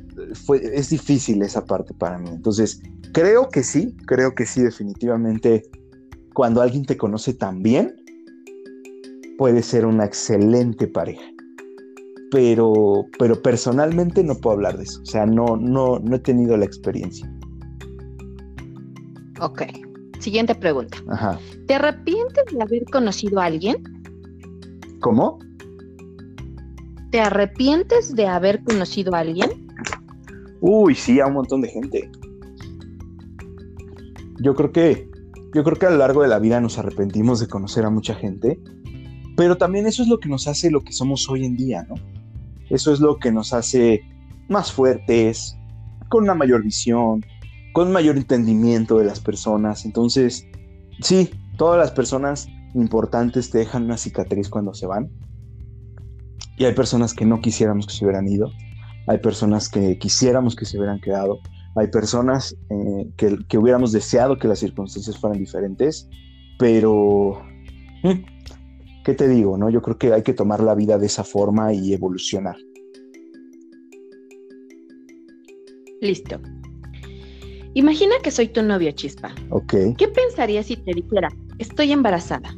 fue, 0.45 0.62
es 0.74 0.89
difícil 0.89 1.41
esa 1.41 1.65
parte 1.65 1.93
para 1.93 2.17
mí. 2.17 2.30
Entonces, 2.30 2.82
creo 3.13 3.50
que 3.50 3.63
sí, 3.63 3.95
creo 4.06 4.34
que 4.36 4.45
sí, 4.45 4.62
definitivamente, 4.62 5.63
cuando 6.34 6.62
alguien 6.62 6.86
te 6.86 6.98
conoce 6.98 7.34
tan 7.34 7.62
bien, 7.62 7.96
puede 9.38 9.62
ser 9.62 9.86
una 9.86 10.06
excelente 10.06 10.88
pareja. 10.88 11.24
Pero, 12.32 13.06
pero 13.20 13.41
personalmente 13.41 14.24
no 14.24 14.36
puedo 14.36 14.56
hablar 14.56 14.78
de 14.78 14.84
eso. 14.84 15.02
O 15.02 15.06
sea, 15.06 15.26
no, 15.26 15.58
no, 15.58 16.00
no 16.00 16.15
he 16.15 16.20
tenido 16.20 16.56
la 16.56 16.65
experiencia. 16.65 17.30
Ok. 19.41 19.63
Siguiente 20.20 20.56
pregunta. 20.56 20.98
Ajá. 21.10 21.39
¿Te 21.67 21.74
arrepientes 21.74 22.46
de 22.54 22.62
haber 22.62 22.86
conocido 22.86 23.41
a 23.41 23.46
alguien? 23.46 23.84
¿Cómo? 25.02 25.39
¿Te 27.12 27.20
arrepientes 27.20 28.15
de 28.15 28.28
haber 28.28 28.63
conocido 28.63 29.13
a 29.15 29.20
alguien? 29.20 29.50
Uy, 30.62 30.96
sí, 30.96 31.20
a 31.20 31.26
un 31.26 31.34
montón 31.34 31.62
de 31.62 31.70
gente. 31.70 32.10
Yo 34.39 34.56
creo 34.56 34.72
que, 34.72 35.11
yo 35.54 35.64
creo 35.64 35.78
que 35.78 35.86
a 35.86 35.90
lo 35.90 35.98
largo 35.98 36.22
de 36.22 36.28
la 36.28 36.40
vida 36.40 36.62
nos 36.62 36.78
arrepentimos 36.78 37.40
de 37.40 37.48
conocer 37.48 37.86
a 37.86 37.90
mucha 37.90 38.16
gente, 38.16 38.60
pero 39.36 39.58
también 39.58 39.88
eso 39.88 40.02
es 40.02 40.08
lo 40.08 40.20
que 40.20 40.30
nos 40.30 40.48
hace 40.48 40.72
lo 40.72 40.82
que 40.82 40.94
somos 40.94 41.30
hoy 41.30 41.46
en 41.46 41.56
día, 41.56 41.86
¿no? 41.90 41.96
Eso 42.70 42.94
es 42.94 43.00
lo 43.00 43.18
que 43.18 43.32
nos 43.32 43.54
hace 43.54 44.02
más 44.48 44.72
fuertes, 44.72 45.58
con 46.10 46.24
una 46.24 46.36
mayor 46.36 46.64
visión, 46.64 47.26
con 47.74 47.92
mayor 47.92 48.18
entendimiento 48.18 48.98
de 48.98 49.06
las 49.06 49.20
personas. 49.20 49.86
Entonces, 49.86 50.46
sí, 51.00 51.30
todas 51.58 51.78
las 51.78 51.92
personas 51.92 52.48
importantes 52.74 53.50
te 53.50 53.60
dejan 53.60 53.86
una 53.86 53.98
cicatriz 53.98 54.50
cuando 54.50 54.74
se 54.74 54.86
van. 54.86 55.10
Y 56.58 56.66
hay 56.66 56.74
personas 56.74 57.14
que 57.14 57.26
no 57.26 57.42
quisiéramos 57.42 57.88
que 57.88 57.94
se 57.94 58.06
hubieran 58.06 58.28
ido. 58.28 58.52
Hay 59.08 59.18
personas 59.18 59.68
que 59.70 59.98
quisiéramos 59.98 60.56
que 60.56 60.66
se 60.66 60.78
hubieran 60.78 61.00
quedado. 61.00 61.40
Hay 61.76 61.88
personas 61.88 62.56
eh, 62.70 63.10
que, 63.18 63.38
que 63.48 63.58
hubiéramos 63.58 63.92
deseado 63.92 64.38
que 64.38 64.48
las 64.48 64.60
circunstancias 64.60 65.18
fueran 65.18 65.40
diferentes. 65.40 66.10
Pero, 66.60 67.42
mm, 68.04 69.04
¿qué 69.06 69.14
te 69.14 69.28
digo? 69.28 69.58
No? 69.58 69.70
Yo 69.70 69.82
creo 69.82 69.98
que 69.98 70.14
hay 70.14 70.24
que 70.24 70.34
tomar 70.34 70.62
la 70.62 70.76
vida 70.76 70.98
de 70.98 71.06
esa 71.06 71.24
forma 71.24 71.74
y 71.74 71.94
evolucionar. 71.94 72.58
Listo. 76.02 76.40
Imagina 77.74 78.16
que 78.22 78.32
soy 78.32 78.50
tu 78.50 78.62
novio, 78.62 78.92
Chispa. 78.92 79.34
Ok. 79.50 79.74
¿Qué 79.98 80.08
pensarías 80.08 80.66
si 80.66 80.76
te 80.76 80.94
dijera, 80.94 81.30
estoy 81.58 81.92
embarazada? 81.92 82.54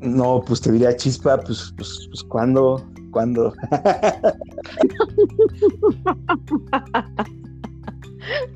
No, 0.00 0.42
pues 0.46 0.60
te 0.60 0.70
diría 0.70 0.96
chispa, 0.96 1.40
pues, 1.40 1.72
pues, 1.76 2.08
pues 2.10 2.22
¿cuándo? 2.24 2.86
¿Cuándo? 3.10 3.54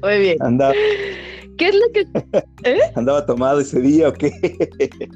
Muy 0.02 0.18
bien. 0.18 0.36
Andaba, 0.40 0.72
¿Qué 1.58 1.68
es 1.68 1.74
lo 1.74 1.92
que 1.92 2.06
¿Eh? 2.64 2.80
andaba 2.94 3.26
tomado 3.26 3.60
ese 3.60 3.80
día 3.80 4.08
o 4.08 4.12
qué? 4.12 4.32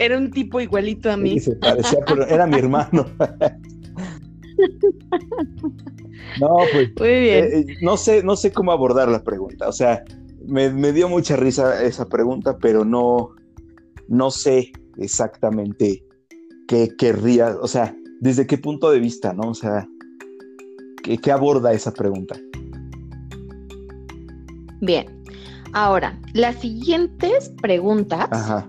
era 0.00 0.18
un 0.18 0.30
tipo 0.30 0.60
igualito 0.60 1.10
a 1.10 1.16
mí? 1.16 1.38
Sí, 1.38 1.50
se 1.50 1.56
parecía, 1.56 1.98
pero 2.06 2.26
era 2.26 2.46
mi 2.46 2.58
hermano. 2.58 3.06
no, 6.40 6.56
pues 6.72 6.90
Muy 6.98 7.20
bien. 7.20 7.44
eh, 7.44 7.58
eh, 7.58 7.66
no 7.82 7.96
sé, 7.96 8.22
no 8.22 8.36
sé 8.36 8.52
cómo 8.52 8.72
abordar 8.72 9.08
la 9.08 9.22
pregunta. 9.22 9.68
O 9.68 9.72
sea, 9.72 10.02
me, 10.46 10.70
me 10.70 10.92
dio 10.92 11.08
mucha 11.08 11.36
risa 11.36 11.82
esa 11.82 12.08
pregunta, 12.08 12.58
pero 12.58 12.84
no, 12.84 13.30
no 14.08 14.30
sé 14.30 14.72
exactamente 14.98 16.04
qué 16.68 16.90
querría, 16.96 17.56
o 17.60 17.68
sea, 17.68 17.94
desde 18.20 18.46
qué 18.46 18.58
punto 18.58 18.90
de 18.90 19.00
vista, 19.00 19.32
¿no? 19.32 19.50
O 19.50 19.54
sea, 19.54 19.86
¿qué, 21.04 21.18
qué 21.18 21.30
aborda 21.30 21.72
esa 21.72 21.92
pregunta? 21.92 22.34
Bien. 24.80 25.06
Ahora, 25.72 26.18
las 26.32 26.56
siguientes 26.56 27.52
preguntas 27.60 28.28
Ajá. 28.30 28.68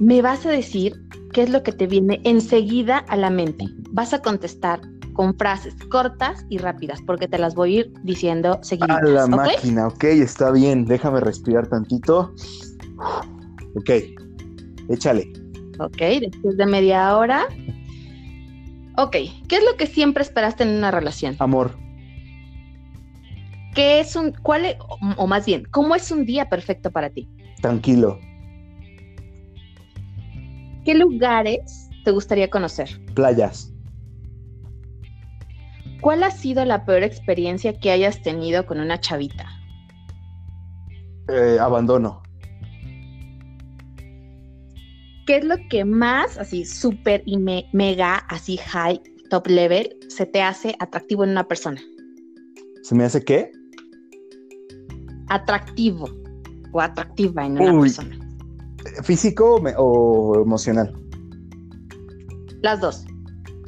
me 0.00 0.20
vas 0.22 0.44
a 0.44 0.50
decir 0.50 0.94
qué 1.32 1.42
es 1.42 1.50
lo 1.50 1.62
que 1.62 1.72
te 1.72 1.86
viene 1.86 2.20
enseguida 2.24 2.98
a 2.98 3.16
la 3.16 3.30
mente. 3.30 3.66
Vas 3.90 4.12
a 4.12 4.20
contestar 4.20 4.80
con 5.12 5.36
frases 5.36 5.74
cortas 5.90 6.44
y 6.48 6.58
rápidas, 6.58 7.00
porque 7.06 7.26
te 7.26 7.38
las 7.38 7.54
voy 7.54 7.76
a 7.76 7.80
ir 7.80 7.92
diciendo 8.04 8.58
seguidas. 8.62 9.02
A 9.02 9.04
la 9.04 9.26
máquina, 9.26 9.88
ok, 9.88 10.04
está 10.04 10.50
bien. 10.50 10.84
Déjame 10.84 11.20
respirar 11.20 11.66
tantito. 11.68 12.34
Ok, 13.74 13.90
échale. 14.88 15.32
Ok, 15.78 15.98
después 16.20 16.56
de 16.56 16.66
media 16.66 17.16
hora. 17.16 17.46
Ok, 18.96 19.12
¿qué 19.48 19.56
es 19.56 19.64
lo 19.64 19.76
que 19.76 19.86
siempre 19.86 20.22
esperaste 20.22 20.62
en 20.62 20.70
una 20.70 20.90
relación? 20.90 21.36
Amor, 21.38 21.76
¿Qué 23.74 24.00
es 24.00 24.16
un, 24.16 24.32
cuál 24.42 24.64
es- 24.64 24.76
o- 25.18 25.26
más 25.26 25.44
bien, 25.44 25.66
cómo 25.70 25.94
es 25.94 26.10
un 26.10 26.24
día 26.24 26.48
perfecto 26.48 26.90
para 26.90 27.10
ti? 27.10 27.28
tranquilo. 27.60 28.18
¿Qué 30.84 30.94
lugares 30.94 31.90
te 32.04 32.10
gustaría 32.10 32.48
conocer? 32.48 32.88
Playas, 33.14 33.72
¿Cuál 36.00 36.22
ha 36.22 36.30
sido 36.30 36.64
la 36.64 36.84
peor 36.84 37.02
experiencia 37.02 37.78
que 37.78 37.90
hayas 37.90 38.22
tenido 38.22 38.64
con 38.64 38.78
una 38.80 38.98
chavita? 39.00 39.46
eh, 41.28 41.58
abandono. 41.60 42.22
¿Qué 45.26 45.38
es 45.38 45.44
lo 45.44 45.56
que 45.70 45.84
más, 45.84 46.38
así, 46.38 46.64
súper 46.64 47.22
y 47.26 47.38
me- 47.38 47.66
mega, 47.72 48.16
así, 48.28 48.56
high, 48.58 49.00
top 49.28 49.48
level, 49.48 49.96
se 50.08 50.24
te 50.26 50.40
hace 50.40 50.74
atractivo 50.78 51.24
en 51.24 51.30
una 51.30 51.48
persona? 51.48 51.80
¿Se 52.82 52.94
me 52.94 53.04
hace 53.04 53.22
qué? 53.24 53.50
Atractivo 55.28 56.08
o 56.72 56.80
atractiva 56.80 57.44
en 57.44 57.52
una 57.60 57.72
Uy. 57.74 57.80
persona. 57.88 58.16
¿Físico 59.02 59.56
o 59.76 60.40
emocional? 60.40 60.94
Las 62.62 62.80
dos. 62.80 63.04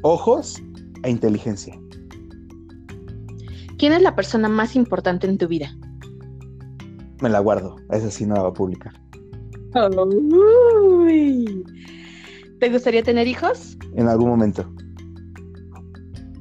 Ojos 0.02 0.62
e 1.02 1.10
inteligencia. 1.10 1.78
¿Quién 3.78 3.92
es 3.92 4.02
la 4.02 4.14
persona 4.14 4.48
más 4.48 4.76
importante 4.76 5.26
en 5.26 5.38
tu 5.38 5.48
vida? 5.48 5.76
Me 7.20 7.28
la 7.28 7.40
guardo. 7.40 7.76
Esa 7.90 8.10
sí 8.12 8.26
no 8.26 8.34
la 8.36 8.42
voy 8.42 8.50
a 8.50 8.54
publicar. 8.54 8.92
Uy. 9.74 11.64
¿Te 12.60 12.70
gustaría 12.70 13.02
tener 13.02 13.26
hijos? 13.26 13.76
En 13.94 14.08
algún 14.08 14.28
momento. 14.30 14.70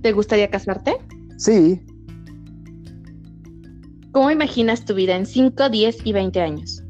¿Te 0.02 0.12
gustaría 0.12 0.50
casarte? 0.50 0.98
Sí, 1.38 1.82
¿Cómo 4.18 4.32
imaginas 4.32 4.84
tu 4.84 4.96
vida 4.96 5.16
en 5.16 5.28
5, 5.28 5.70
10 5.70 5.98
y 6.04 6.12
20 6.12 6.42
años? 6.42 6.82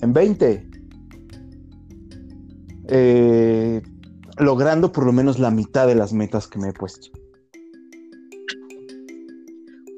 en 0.00 0.12
20. 0.12 0.70
Eh, 2.90 3.82
logrando 4.38 4.92
por 4.92 5.04
lo 5.04 5.12
menos 5.12 5.40
la 5.40 5.50
mitad 5.50 5.88
de 5.88 5.96
las 5.96 6.12
metas 6.12 6.46
que 6.46 6.60
me 6.60 6.68
he 6.68 6.72
puesto. 6.72 7.08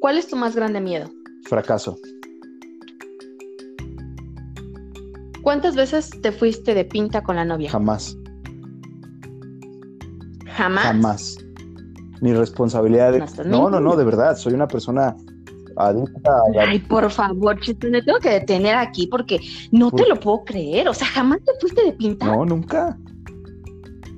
¿Cuál 0.01 0.17
es 0.17 0.29
tu 0.29 0.37
más 0.37 0.57
grande 0.57 0.81
miedo? 0.81 1.11
Fracaso. 1.45 1.99
¿Cuántas 5.51 5.75
veces 5.75 6.11
te 6.23 6.31
fuiste 6.31 6.75
de 6.75 6.85
pinta 6.85 7.25
con 7.25 7.35
la 7.35 7.45
novia? 7.45 7.71
Jamás. 7.73 8.17
¿Jamás? 10.47 10.85
Jamás. 10.85 11.39
Mi 12.21 12.33
responsabilidad. 12.33 13.15
No 13.19 13.27
de- 13.27 13.51
No, 13.51 13.69
no, 13.69 13.81
no, 13.81 13.97
de 13.97 14.05
verdad. 14.05 14.37
Soy 14.37 14.53
una 14.55 14.69
persona 14.69 15.17
adicta 15.77 16.31
la- 16.55 16.63
Ay, 16.69 16.79
por 16.79 17.11
favor, 17.11 17.59
Chito, 17.59 17.89
me 17.89 18.01
tengo 18.01 18.21
que 18.21 18.31
detener 18.31 18.77
aquí 18.77 19.09
porque 19.09 19.41
no 19.73 19.91
te 19.91 20.07
lo 20.07 20.21
puedo 20.21 20.45
creer. 20.45 20.87
O 20.89 20.95
sea, 20.95 21.09
jamás 21.09 21.41
te 21.45 21.51
fuiste 21.61 21.85
de 21.85 21.95
pinta. 21.95 22.27
No, 22.27 22.45
nunca. 22.45 22.97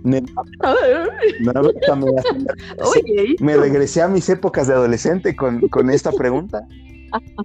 Me, 0.02 0.18
Ay, 0.60 1.32
nunca 1.40 1.96
me, 1.96 2.04
Oye, 2.84 3.36
me 3.40 3.56
regresé 3.56 4.02
a 4.02 4.08
mis 4.08 4.28
épocas 4.28 4.66
de 4.66 4.74
adolescente 4.74 5.34
con, 5.34 5.66
con 5.70 5.88
esta 5.88 6.12
pregunta. 6.12 6.66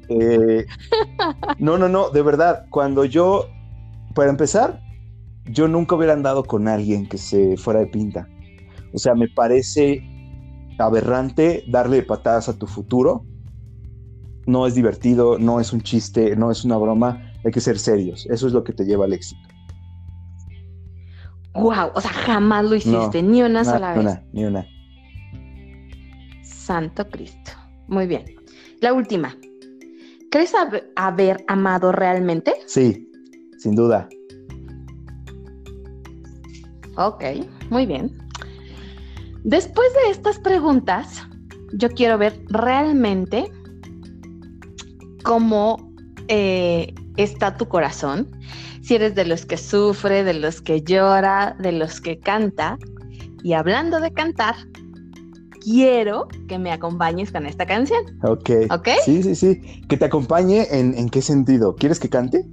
Eh, 0.10 0.66
no, 1.60 1.78
no, 1.78 1.88
no, 1.90 2.10
de 2.10 2.22
verdad, 2.22 2.66
cuando 2.70 3.04
yo, 3.04 3.48
para 4.18 4.32
empezar, 4.32 4.82
yo 5.46 5.68
nunca 5.68 5.96
hubiera 5.96 6.14
andado 6.14 6.44
con 6.44 6.68
alguien 6.68 7.08
que 7.08 7.20
se 7.20 7.56
fuera 7.56 7.82
de 7.82 7.86
pinta. 7.88 8.28
O 8.92 8.98
sea, 8.98 9.14
me 9.14 9.28
parece 9.28 10.02
aberrante 10.80 11.64
darle 11.68 12.02
patadas 12.02 12.50
a 12.50 12.58
tu 12.58 12.66
futuro. 12.66 13.24
No 14.48 14.66
es 14.66 14.74
divertido, 14.74 15.38
no 15.38 15.60
es 15.60 15.72
un 15.72 15.82
chiste, 15.82 16.36
no 16.36 16.50
es 16.50 16.66
una 16.66 16.78
broma. 16.78 17.32
Hay 17.46 17.52
que 17.52 17.62
ser 17.62 17.78
serios. 17.78 18.26
Eso 18.32 18.48
es 18.48 18.54
lo 18.54 18.64
que 18.64 18.74
te 18.74 18.86
lleva 18.86 19.06
al 19.06 19.14
éxito. 19.14 19.48
wow, 21.54 21.92
o 21.94 22.02
sea, 22.02 22.12
jamás 22.12 22.66
lo 22.66 22.76
hiciste, 22.76 23.22
ni 23.22 23.42
una 23.44 23.64
Na- 23.64 23.66
sola 23.66 23.92
ni 23.96 24.04
vez. 24.04 24.06
una, 24.06 24.24
ni 24.34 24.46
una. 24.46 24.66
Santo 26.44 27.08
Cristo. 27.10 27.52
Muy 27.88 28.08
bien. 28.08 28.26
La 28.82 28.94
última. 28.94 29.36
¿Crees 30.32 30.54
hab- 30.54 30.84
haber 30.96 31.44
amado 31.48 31.92
realmente? 31.92 32.54
Sí, 32.66 33.07
sin 33.58 33.76
duda. 33.76 34.08
Ok, 36.98 37.24
muy 37.70 37.86
bien. 37.86 38.12
Después 39.44 39.88
de 39.94 40.12
estas 40.12 40.40
preguntas, 40.40 41.24
yo 41.74 41.90
quiero 41.90 42.18
ver 42.18 42.42
realmente 42.50 43.52
cómo 45.24 45.94
eh, 46.28 46.94
está 47.18 47.56
tu 47.56 47.68
corazón. 47.68 48.28
Si 48.82 48.96
eres 48.96 49.16
de 49.16 49.26
los 49.26 49.46
que 49.46 49.58
sufre, 49.58 50.24
de 50.24 50.34
los 50.34 50.62
que 50.62 50.82
llora, 50.82 51.56
de 51.60 51.72
los 51.74 52.02
que 52.02 52.20
canta. 52.20 52.78
Y 53.44 53.54
hablando 53.54 54.00
de 54.00 54.12
cantar, 54.12 54.56
quiero 55.62 56.28
que 56.48 56.58
me 56.58 56.72
acompañes 56.72 57.32
con 57.32 57.46
esta 57.46 57.66
canción, 57.66 58.02
Ok. 58.24 58.50
¿ok? 58.72 58.88
Sí, 59.04 59.22
sí, 59.22 59.36
sí. 59.36 59.62
Que 59.88 59.98
te 59.98 60.06
acompañe 60.06 60.66
en, 60.72 60.98
en 60.98 61.10
qué 61.10 61.22
sentido. 61.22 61.76
¿Quieres 61.76 62.00
que 62.00 62.10
cante? 62.10 62.46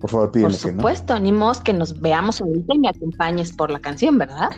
Por 0.00 0.10
favor, 0.10 0.26
Por 0.26 0.32
pídeme 0.32 0.56
que 0.56 0.72
no. 0.72 0.78
supuesto, 0.78 1.18
ni 1.18 1.32
modo 1.32 1.62
que 1.64 1.72
nos 1.72 2.00
veamos 2.00 2.40
ahorita 2.40 2.74
y 2.74 2.78
me 2.78 2.88
acompañes 2.88 3.52
por 3.52 3.70
la 3.70 3.80
canción, 3.80 4.16
¿verdad? 4.18 4.50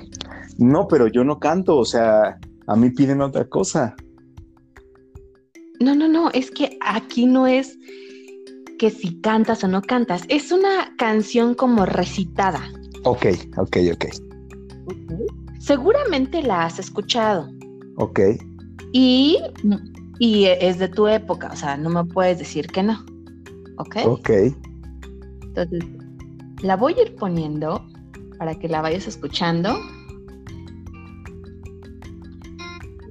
No, 0.59 0.87
pero 0.88 1.07
yo 1.07 1.24
no 1.24 1.38
canto, 1.38 1.79
o 1.79 1.85
sea, 1.85 2.38
a 2.66 2.76
mí 2.76 2.90
piden 2.90 3.20
otra 3.22 3.46
cosa. 3.48 3.94
No, 5.81 5.94
no, 5.94 6.09
no, 6.09 6.31
es 6.31 6.50
que 6.50 6.76
aquí 6.83 7.24
no 7.24 7.46
es 7.46 7.79
que 8.79 8.90
si 8.90 9.18
cantas 9.20 9.64
o 9.64 9.68
no 9.68 9.81
cantas, 9.83 10.22
es 10.29 10.53
una 10.53 10.94
canción 10.98 11.55
como 11.55 11.87
recitada. 11.87 12.61
Ok, 13.05 13.26
ok, 13.57 13.76
ok. 13.94 14.05
Seguramente 15.59 16.42
la 16.42 16.64
has 16.64 16.79
escuchado 16.79 17.48
Ok. 17.96 18.20
y, 18.92 19.38
y 20.18 20.44
es 20.46 20.79
de 20.79 20.88
tu 20.88 21.07
época, 21.07 21.50
o 21.53 21.57
sea, 21.57 21.76
no 21.76 21.88
me 21.90 22.05
puedes 22.05 22.38
decir 22.38 22.66
que 22.66 22.83
no. 22.83 23.05
¿Ok? 23.79 23.96
Ok. 24.05 24.31
Entonces, 25.51 25.85
la 26.63 26.77
voy 26.77 26.95
a 26.95 27.03
ir 27.03 27.17
poniendo 27.17 27.85
para 28.39 28.55
que 28.55 28.69
la 28.69 28.83
vayas 28.83 29.07
escuchando. 29.07 29.77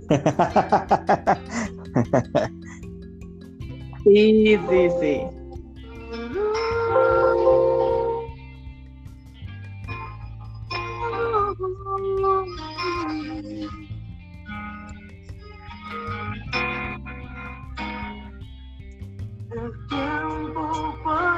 Sí, 4.05 4.57
sí, 4.69 4.89
sí. 4.99 5.21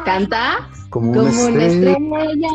Canta 0.06 0.70
Como, 0.91 1.13
como 1.13 1.30
una 1.30 1.45
una 1.47 1.65
estrella. 1.65 2.49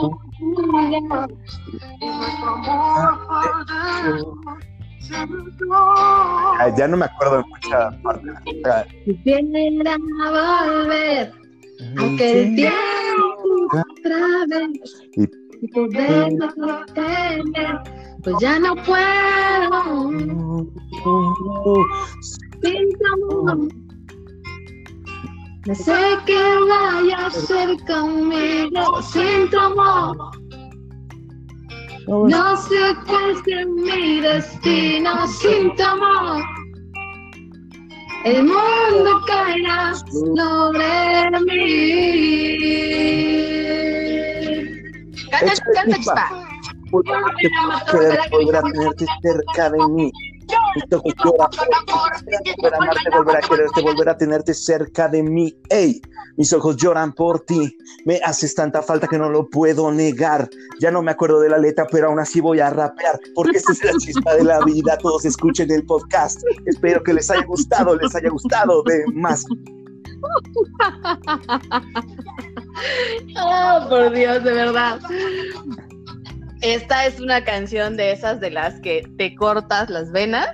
Ah, 6.58 6.68
ya 6.76 6.86
no 6.86 6.96
me 6.98 7.06
acuerdo 7.06 7.38
de 7.38 7.44
mucha 7.48 7.90
parte. 8.02 8.28
Quisiera 9.04 9.96
volver, 10.66 11.32
aunque 11.96 12.42
el 12.42 12.56
tiempo 12.56 12.76
otra 13.72 14.46
vez 14.48 14.68
y 15.62 15.68
poderlo 15.68 16.84
tener, 16.94 17.80
pues 18.22 18.36
ya 18.38 18.58
no 18.58 18.74
puedo. 18.84 20.66
Sin 22.62 22.90
tu 22.98 23.46
amor. 23.46 23.85
No 25.66 25.74
sé 25.74 26.16
qué 26.26 26.58
vaya 26.68 27.18
a 27.18 27.26
hacer 27.26 27.76
conmigo 27.86 29.02
sin 29.02 29.50
tu 29.50 29.58
amor. 29.58 30.16
No 32.06 32.56
sé 32.56 32.94
cuál 33.04 33.32
es 33.46 33.66
mi 33.66 34.20
destino 34.20 35.26
sin 35.26 35.74
tu 35.74 35.82
amor. 35.82 36.40
El 38.24 38.44
mundo 38.44 39.20
caerá 39.26 39.92
sobre 40.12 41.30
mí. 41.46 41.86
Canta, 45.32 45.52
canta, 45.74 45.96
chispa. 45.96 46.26
A 47.92 48.62
tenerte 48.62 49.06
cerca 49.20 49.70
de 49.70 49.88
mí. 49.88 50.12
Volver 50.90 52.74
a 52.74 52.76
amarte, 52.76 53.10
volver 53.10 53.36
a 53.36 53.40
quererte, 53.40 53.82
volver 53.82 54.08
a 54.08 54.16
tenerte 54.16 54.54
cerca 54.54 55.08
de 55.08 55.22
mí. 55.22 55.56
Ey, 55.70 56.00
mis 56.36 56.52
ojos 56.52 56.76
lloran 56.76 57.12
por 57.14 57.40
ti. 57.40 57.76
Me 58.04 58.20
haces 58.24 58.54
tanta 58.54 58.82
falta 58.82 59.06
que 59.06 59.18
no 59.18 59.30
lo 59.30 59.48
puedo 59.48 59.90
negar. 59.90 60.48
Ya 60.80 60.90
no 60.90 61.02
me 61.02 61.12
acuerdo 61.12 61.40
de 61.40 61.48
la 61.48 61.58
letra, 61.58 61.86
pero 61.90 62.08
aún 62.08 62.18
así 62.18 62.40
voy 62.40 62.60
a 62.60 62.70
rapear. 62.70 63.18
Porque 63.34 63.58
esta 63.58 63.72
es 63.72 63.84
la 63.84 63.92
chispa 63.98 64.34
de 64.34 64.44
la 64.44 64.60
vida. 64.64 64.98
Todos 64.98 65.24
escuchen 65.24 65.70
el 65.70 65.84
podcast. 65.86 66.40
Espero 66.66 67.02
que 67.02 67.14
les 67.14 67.30
haya 67.30 67.44
gustado, 67.44 67.96
les 67.96 68.14
haya 68.14 68.28
gustado 68.28 68.82
de 68.82 69.04
más. 69.14 69.44
Oh, 73.38 73.86
por 73.88 74.12
Dios, 74.12 74.42
de 74.44 74.52
verdad. 74.52 75.00
Esta 76.62 77.06
es 77.06 77.20
una 77.20 77.44
canción 77.44 77.96
de 77.96 78.12
esas 78.12 78.40
de 78.40 78.50
las 78.50 78.80
que 78.80 79.02
te 79.18 79.34
cortas 79.34 79.90
las 79.90 80.10
venas 80.12 80.48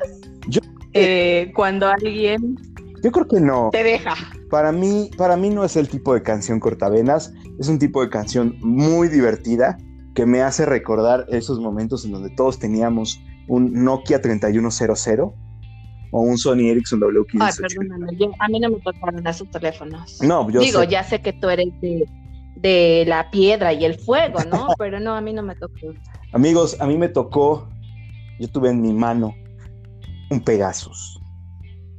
Yo, 0.49 0.61
eh, 0.95 1.53
cuando 1.55 1.89
alguien 1.89 2.57
yo 3.03 3.11
creo 3.11 3.27
que 3.27 3.41
no. 3.41 3.71
te 3.73 3.83
deja. 3.83 4.15
Para 4.51 4.71
mí, 4.71 5.11
para 5.17 5.37
mí 5.37 5.51
no 5.51 5.65
es 5.65 5.77
el 5.77 5.89
tipo 5.89 6.15
de 6.15 6.23
canción 6.23 6.61
cortavenas, 6.61 7.33
es 7.59 7.67
un 7.69 7.79
tipo 7.79 8.01
de 8.03 8.09
canción 8.11 8.57
muy 8.61 9.09
divertida 9.09 9.77
que 10.15 10.25
me 10.27 10.41
hace 10.43 10.67
recordar 10.67 11.27
esos 11.29 11.59
momentos 11.59 12.05
en 12.05 12.13
donde 12.13 12.31
todos 12.31 12.59
teníamos 12.59 13.21
un 13.49 13.73
Nokia 13.85 14.21
3100 14.21 15.21
o 15.21 16.21
un 16.21 16.37
Sony 16.39 16.69
Ericsson 16.71 17.01
Ay, 17.03 17.09
W1580. 17.11 17.61
perdóname, 17.61 18.17
yo- 18.19 18.31
a 18.39 18.49
mí 18.49 18.61
no 18.61 18.71
me 18.71 18.81
tocaron 18.81 19.27
esos 19.27 19.51
teléfonos. 19.51 20.21
No, 20.23 20.49
yo 20.51 20.61
Digo, 20.61 20.81
sé. 20.83 20.89
ya 20.89 21.03
sé 21.03 21.21
que 21.23 21.33
tú 21.33 21.49
eres 21.49 21.69
de, 21.81 22.05
de 22.63 23.05
la 23.07 23.31
piedra 23.31 23.73
y 23.73 23.85
el 23.85 23.99
fuego, 23.99 24.39
¿no? 24.51 24.69
Pero 24.79 25.01
no, 25.01 25.15
a 25.15 25.21
mí 25.21 25.33
no 25.33 25.43
me 25.43 25.55
tocó. 25.57 25.93
Amigos, 26.33 26.77
a 26.81 26.87
mí 26.87 26.97
me 26.97 27.09
tocó, 27.09 27.69
yo 28.39 28.49
tuve 28.49 28.71
en 28.71 28.81
mi 28.81 28.93
mano 28.93 29.35
un 30.31 30.41
Pegasus. 30.41 31.21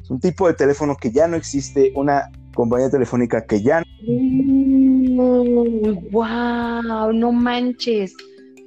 Es 0.01 0.09
un 0.09 0.19
tipo 0.19 0.47
de 0.47 0.53
teléfono 0.53 0.95
que 0.95 1.11
ya 1.11 1.27
no 1.27 1.37
existe, 1.37 1.93
una 1.95 2.31
compañía 2.55 2.89
telefónica 2.89 3.45
que 3.45 3.61
ya 3.61 3.83
wow, 6.11 7.13
no 7.13 7.31
manches. 7.31 8.13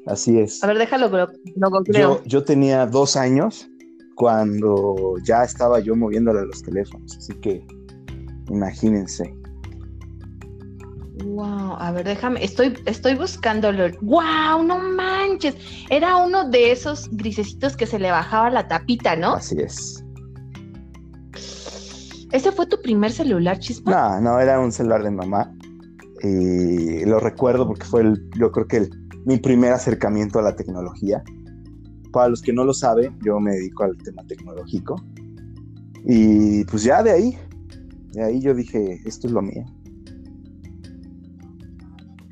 así 0.06 0.38
es. 0.38 0.62
A 0.62 0.68
ver, 0.68 0.78
déjalo, 0.78 1.08
lo, 1.08 1.26
lo 1.56 1.70
googleo. 1.70 2.22
Yo, 2.22 2.24
yo 2.24 2.44
tenía 2.44 2.86
dos 2.86 3.16
años 3.16 3.68
cuando 4.14 5.14
ya 5.24 5.44
estaba 5.44 5.80
yo 5.80 5.94
moviéndole 5.94 6.40
a 6.40 6.44
los 6.44 6.62
teléfonos, 6.62 7.16
así 7.16 7.34
que 7.40 7.66
imagínense. 8.48 9.35
Wow, 11.36 11.76
a 11.78 11.92
ver, 11.92 12.06
déjame, 12.06 12.42
estoy, 12.42 12.72
estoy 12.86 13.14
buscándolo. 13.14 13.84
Wow, 14.00 14.62
no 14.64 14.78
manches. 14.78 15.54
Era 15.90 16.16
uno 16.16 16.48
de 16.48 16.72
esos 16.72 17.10
grisecitos 17.12 17.76
que 17.76 17.84
se 17.86 17.98
le 17.98 18.10
bajaba 18.10 18.48
la 18.48 18.66
tapita, 18.66 19.16
¿no? 19.16 19.34
Así 19.34 19.54
es. 19.58 20.02
¿Ese 22.32 22.52
fue 22.52 22.66
tu 22.66 22.80
primer 22.80 23.12
celular, 23.12 23.58
Chispa? 23.58 23.90
No, 23.90 24.20
no, 24.22 24.40
era 24.40 24.58
un 24.58 24.72
celular 24.72 25.02
de 25.02 25.10
mamá. 25.10 25.52
Y 26.22 27.04
lo 27.04 27.20
recuerdo 27.20 27.66
porque 27.66 27.84
fue, 27.84 28.00
el, 28.00 28.30
yo 28.38 28.50
creo 28.50 28.66
que 28.66 28.78
el- 28.78 28.90
mi 29.26 29.36
primer 29.36 29.74
acercamiento 29.74 30.38
a 30.38 30.42
la 30.42 30.56
tecnología. 30.56 31.22
Para 32.12 32.30
los 32.30 32.40
que 32.40 32.54
no 32.54 32.64
lo 32.64 32.72
saben, 32.72 33.14
yo 33.22 33.38
me 33.40 33.52
dedico 33.52 33.84
al 33.84 33.98
tema 33.98 34.22
tecnológico. 34.26 34.96
Y 36.06 36.64
pues 36.64 36.82
ya 36.82 37.02
de 37.02 37.10
ahí, 37.10 37.38
de 38.12 38.24
ahí 38.24 38.40
yo 38.40 38.54
dije, 38.54 39.02
esto 39.04 39.26
es 39.26 39.34
lo 39.34 39.42
mío. 39.42 39.66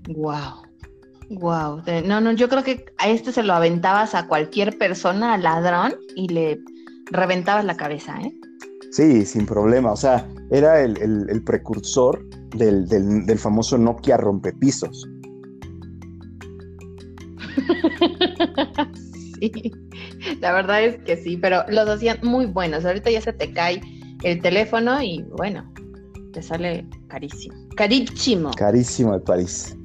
Wow. 0.08 0.62
Wow. 1.30 1.82
No, 2.04 2.20
no, 2.20 2.32
yo 2.32 2.48
creo 2.48 2.62
que 2.62 2.84
a 2.98 3.08
este 3.08 3.32
se 3.32 3.42
lo 3.42 3.54
aventabas 3.54 4.14
a 4.14 4.26
cualquier 4.26 4.76
persona, 4.78 5.34
al 5.34 5.42
ladrón, 5.42 5.94
y 6.16 6.28
le 6.28 6.60
reventabas 7.10 7.64
la 7.64 7.76
cabeza, 7.76 8.16
¿eh? 8.20 8.32
Sí, 8.92 9.24
sin 9.26 9.46
problema. 9.46 9.92
O 9.92 9.96
sea, 9.96 10.28
era 10.50 10.80
el, 10.82 10.96
el- 11.00 11.26
el 11.28 11.42
precursor 11.42 12.24
del, 12.56 12.86
del- 12.86 13.26
del 13.26 13.38
famoso 13.38 13.76
Nokia 13.78 14.16
rompepisos. 14.16 15.08
sí, 19.40 19.72
la 20.40 20.52
verdad 20.52 20.84
es 20.84 20.96
que 21.04 21.16
sí, 21.16 21.36
pero 21.36 21.64
los 21.68 21.88
hacían 21.88 22.18
muy 22.22 22.46
buenos. 22.46 22.84
Ahorita 22.84 23.10
ya 23.10 23.20
se 23.20 23.32
te 23.32 23.52
cae 23.52 23.80
el 24.22 24.40
teléfono 24.40 25.02
y 25.02 25.22
bueno, 25.36 25.72
te 26.32 26.42
sale 26.42 26.86
carísimo. 27.08 27.54
Carísimo. 27.76 28.50
Carísimo 28.52 29.12
de 29.14 29.20
París. 29.20 29.76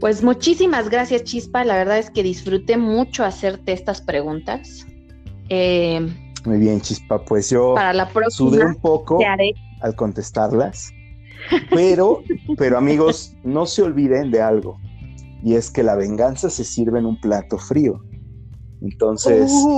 Pues 0.00 0.22
muchísimas 0.22 0.90
gracias, 0.90 1.24
Chispa. 1.24 1.64
La 1.64 1.76
verdad 1.76 1.98
es 1.98 2.10
que 2.10 2.22
disfruté 2.22 2.76
mucho 2.76 3.24
hacerte 3.24 3.72
estas 3.72 4.00
preguntas. 4.02 4.86
Eh, 5.48 6.06
Muy 6.44 6.58
bien, 6.58 6.80
Chispa. 6.80 7.24
Pues 7.24 7.50
yo 7.50 7.74
para 7.74 7.92
la 7.92 8.04
sudé 8.28 8.58
próxima 8.58 8.66
un 8.66 8.80
poco 8.80 9.18
al 9.80 9.96
contestarlas. 9.96 10.92
Pero, 11.70 12.22
pero 12.58 12.76
amigos, 12.76 13.34
no 13.44 13.66
se 13.66 13.82
olviden 13.82 14.30
de 14.30 14.42
algo. 14.42 14.78
Y 15.42 15.54
es 15.54 15.70
que 15.70 15.82
la 15.82 15.94
venganza 15.94 16.50
se 16.50 16.64
sirve 16.64 16.98
en 16.98 17.06
un 17.06 17.20
plato 17.20 17.56
frío. 17.56 18.02
Entonces, 18.82 19.50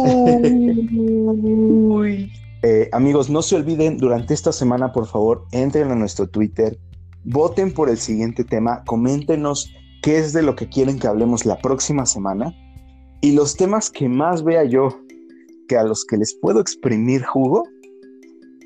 Uy. 0.92 2.32
eh, 2.62 2.88
amigos, 2.92 3.30
no 3.30 3.42
se 3.42 3.56
olviden, 3.56 3.98
durante 3.98 4.34
esta 4.34 4.50
semana, 4.52 4.92
por 4.92 5.06
favor, 5.06 5.44
entren 5.52 5.90
a 5.90 5.94
nuestro 5.94 6.26
Twitter, 6.26 6.78
voten 7.24 7.72
por 7.72 7.88
el 7.90 7.98
siguiente 7.98 8.44
tema, 8.44 8.82
coméntenos 8.84 9.72
qué 10.02 10.18
es 10.18 10.32
de 10.32 10.42
lo 10.42 10.54
que 10.56 10.68
quieren 10.68 10.98
que 10.98 11.06
hablemos 11.06 11.44
la 11.46 11.58
próxima 11.58 12.06
semana. 12.06 12.52
Y 13.20 13.32
los 13.32 13.56
temas 13.56 13.90
que 13.90 14.08
más 14.08 14.44
vea 14.44 14.64
yo, 14.64 14.88
que 15.68 15.76
a 15.76 15.82
los 15.82 16.04
que 16.04 16.16
les 16.16 16.34
puedo 16.40 16.60
exprimir 16.60 17.24
jugo, 17.24 17.64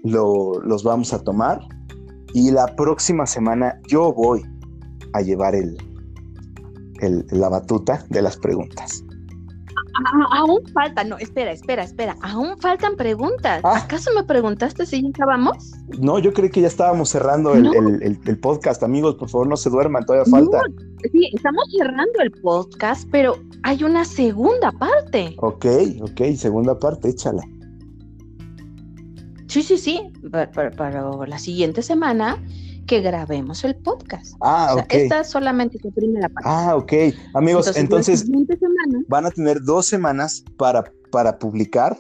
lo- 0.04 0.60
los 0.62 0.84
vamos 0.84 1.12
a 1.12 1.22
tomar. 1.22 1.60
Y 2.34 2.50
la 2.50 2.66
próxima 2.76 3.26
semana 3.26 3.80
yo 3.88 4.12
voy 4.12 4.42
a 5.14 5.20
llevar 5.22 5.54
el, 5.54 5.76
el- 7.00 7.24
la 7.30 7.48
batuta 7.48 8.04
de 8.10 8.22
las 8.22 8.36
preguntas. 8.36 9.02
Ah, 9.94 10.38
aún 10.38 10.60
falta, 10.72 11.04
no, 11.04 11.18
espera, 11.18 11.52
espera, 11.52 11.82
espera. 11.82 12.16
Aún 12.22 12.56
faltan 12.58 12.96
preguntas. 12.96 13.60
Ah. 13.62 13.82
¿Acaso 13.84 14.10
me 14.14 14.24
preguntaste 14.24 14.86
si 14.86 15.02
ya 15.02 15.08
acabamos? 15.10 15.72
No, 16.00 16.18
yo 16.18 16.32
creí 16.32 16.48
que 16.50 16.62
ya 16.62 16.68
estábamos 16.68 17.10
cerrando 17.10 17.52
el, 17.54 17.64
No. 17.64 17.72
el- 17.74 18.02
el- 18.02 18.18
el 18.24 18.38
podcast, 18.38 18.82
amigos. 18.82 19.16
Por 19.16 19.28
favor, 19.28 19.46
no 19.48 19.56
se 19.56 19.68
duerman, 19.68 20.04
todavía 20.06 20.30
falta. 20.30 20.60
Sí, 21.10 21.30
estamos 21.34 21.64
cerrando 21.76 22.20
el 22.22 22.30
podcast, 22.30 23.08
pero 23.10 23.36
hay 23.62 23.82
una 23.82 24.04
segunda 24.04 24.70
parte. 24.72 25.34
Ok, 25.38 25.66
ok, 26.00 26.20
segunda 26.36 26.78
parte, 26.78 27.08
échala. 27.10 27.42
Sí, 29.48 29.62
sí, 29.62 29.76
sí, 29.76 30.00
pa- 30.30 30.50
pa- 30.50 30.70
para, 30.70 31.04
la 31.26 31.38
siguiente 31.38 31.82
semana 31.82 32.42
que 32.86 33.00
grabemos 33.00 33.64
el 33.64 33.76
podcast. 33.76 34.34
Ah, 34.40 34.68
O 34.70 34.74
sea, 34.76 34.84
ok. 34.84 34.92
esta 34.94 35.24
solamente 35.24 35.76
es 35.78 35.84
la 35.84 35.90
primera 35.90 36.28
parte. 36.28 36.48
Ah, 36.48 36.76
ok. 36.76 36.92
Amigos, 37.34 37.76
entonces 37.76 38.20
siguiente 38.20 38.56
semana, 38.56 39.04
van 39.08 39.26
a 39.26 39.30
tener 39.30 39.60
dos 39.62 39.86
semanas 39.86 40.44
para, 40.56 40.84
para 41.10 41.38
publicar 41.38 41.98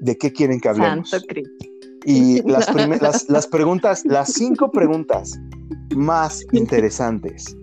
de 0.00 0.16
qué 0.16 0.32
quieren 0.32 0.60
que 0.60 0.68
hablemos. 0.68 1.10
Santo 1.10 1.26
Cristo. 1.28 1.66
Y 2.04 2.42
las, 2.48 2.72
las, 3.00 3.28
las 3.28 3.46
preguntas, 3.46 4.04
las 4.06 4.32
cinco 4.32 4.70
preguntas 4.70 5.38
más 5.96 6.44
interesantes 6.52 7.56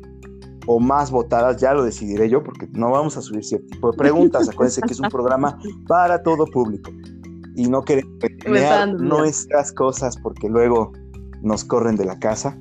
o 0.68 0.80
más 0.80 1.12
votadas, 1.12 1.58
ya 1.58 1.74
lo 1.74 1.84
decidiré 1.84 2.30
yo, 2.30 2.44
porque 2.44 2.68
no 2.72 2.92
vamos 2.92 3.18
a 3.18 3.22
subir 3.22 3.44
cierto 3.44 3.68
tipo 3.68 3.92
de 3.92 3.98
preguntas. 3.98 4.50
Acuérdense 4.50 4.82
que 4.82 4.94
es 4.94 5.00
un 5.00 5.10
programa 5.10 5.58
para 5.88 6.22
todo 6.24 6.46
público. 6.46 6.92
Y 7.56 7.70
no 7.70 7.84
queremos 7.84 8.14
pelear 8.44 8.94
nuestras 8.94 9.72
cosas 9.72 10.18
porque 10.18 10.50
luego 10.50 10.92
nos 11.42 11.64
corren 11.64 11.96
de 11.96 12.06
la 12.06 12.20
casa. 12.20 12.58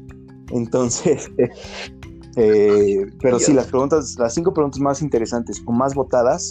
Entonces, 0.51 1.31
Eh, 2.37 3.07
pero 3.21 3.39
sí, 3.39 3.53
las 3.53 3.67
preguntas, 3.67 4.17
las 4.19 4.35
cinco 4.35 4.53
preguntas 4.53 4.81
más 4.81 5.03
interesantes 5.03 5.63
o 5.67 5.73
más 5.73 5.95
votadas 5.95 6.51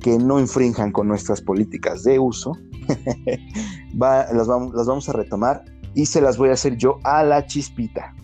que 0.00 0.18
no 0.18 0.38
infrinjan 0.38 0.92
con 0.92 1.08
nuestras 1.08 1.40
políticas 1.40 2.02
de 2.02 2.18
uso, 2.18 2.52
las, 3.94 4.46
vamos, 4.46 4.74
las 4.74 4.86
vamos 4.86 5.08
a 5.08 5.12
retomar 5.12 5.64
y 5.94 6.06
se 6.06 6.20
las 6.20 6.36
voy 6.36 6.50
a 6.50 6.52
hacer 6.52 6.76
yo 6.76 6.98
a 7.04 7.22
la 7.22 7.46
chispita. 7.46 8.14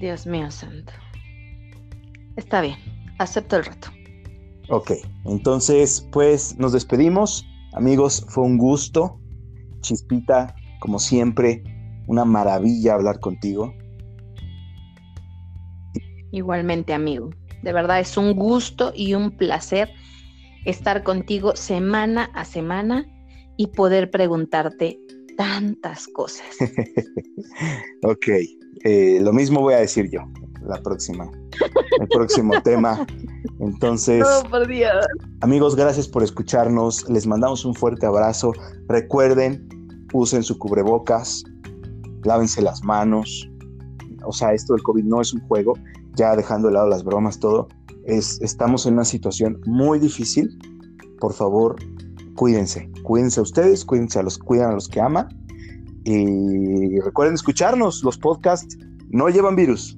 Dios 0.00 0.26
mío 0.26 0.50
santo. 0.50 0.92
Está 2.36 2.60
bien, 2.60 2.76
acepto 3.18 3.56
el 3.56 3.64
reto. 3.64 3.88
Ok, 4.68 4.92
entonces 5.24 6.06
pues 6.12 6.56
nos 6.58 6.72
despedimos. 6.72 7.44
Amigos, 7.72 8.24
fue 8.28 8.44
un 8.44 8.58
gusto. 8.58 9.20
Chispita, 9.80 10.54
como 10.80 10.98
siempre, 10.98 11.62
una 12.06 12.24
maravilla 12.24 12.94
hablar 12.94 13.18
contigo. 13.20 13.74
Igualmente, 16.30 16.92
amigo. 16.92 17.30
De 17.62 17.72
verdad 17.72 17.98
es 18.00 18.16
un 18.16 18.34
gusto 18.34 18.92
y 18.94 19.14
un 19.14 19.36
placer 19.36 19.90
estar 20.64 21.02
contigo 21.02 21.56
semana 21.56 22.30
a 22.34 22.44
semana 22.44 23.06
y 23.56 23.68
poder 23.68 24.10
preguntarte 24.10 25.00
tantas 25.36 26.06
cosas. 26.08 26.46
ok, 28.02 28.26
eh, 28.84 29.18
lo 29.20 29.32
mismo 29.32 29.60
voy 29.60 29.74
a 29.74 29.78
decir 29.78 30.10
yo 30.10 30.20
la 30.68 30.80
próxima, 30.82 31.30
el 32.00 32.08
próximo 32.08 32.60
tema. 32.64 33.06
Entonces, 33.60 34.24
amigos, 35.40 35.74
gracias 35.74 36.06
por 36.06 36.22
escucharnos. 36.22 37.08
Les 37.08 37.26
mandamos 37.26 37.64
un 37.64 37.74
fuerte 37.74 38.06
abrazo. 38.06 38.52
Recuerden, 38.88 39.68
usen 40.12 40.42
su 40.42 40.58
cubrebocas, 40.58 41.44
lávense 42.24 42.62
las 42.62 42.82
manos. 42.84 43.48
O 44.24 44.32
sea, 44.32 44.52
esto 44.52 44.74
del 44.74 44.82
COVID 44.82 45.04
no 45.04 45.20
es 45.20 45.32
un 45.32 45.40
juego, 45.48 45.74
ya 46.14 46.36
dejando 46.36 46.68
de 46.68 46.74
lado 46.74 46.88
las 46.88 47.02
bromas, 47.02 47.38
todo. 47.38 47.68
Es, 48.04 48.40
estamos 48.40 48.86
en 48.86 48.94
una 48.94 49.04
situación 49.04 49.60
muy 49.66 49.98
difícil. 49.98 50.58
Por 51.20 51.32
favor, 51.32 51.76
cuídense. 52.36 52.90
Cuídense 53.02 53.40
a 53.40 53.42
ustedes, 53.42 53.84
cuídense 53.84 54.18
a 54.18 54.22
los, 54.22 54.38
cuidan 54.38 54.70
a 54.70 54.74
los 54.74 54.88
que 54.88 55.00
aman. 55.00 55.28
Y 56.10 57.00
recuerden 57.00 57.34
escucharnos. 57.34 58.02
Los 58.02 58.16
podcasts 58.16 58.78
no 59.10 59.28
llevan 59.28 59.56
virus. 59.56 59.94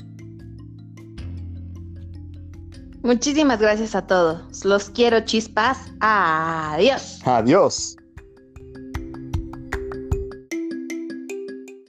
Muchísimas 3.02 3.60
gracias 3.60 3.94
a 3.94 4.06
todos. 4.06 4.64
Los 4.64 4.90
quiero 4.90 5.20
chispas. 5.20 5.78
Adiós. 6.00 7.20
Adiós. 7.24 7.96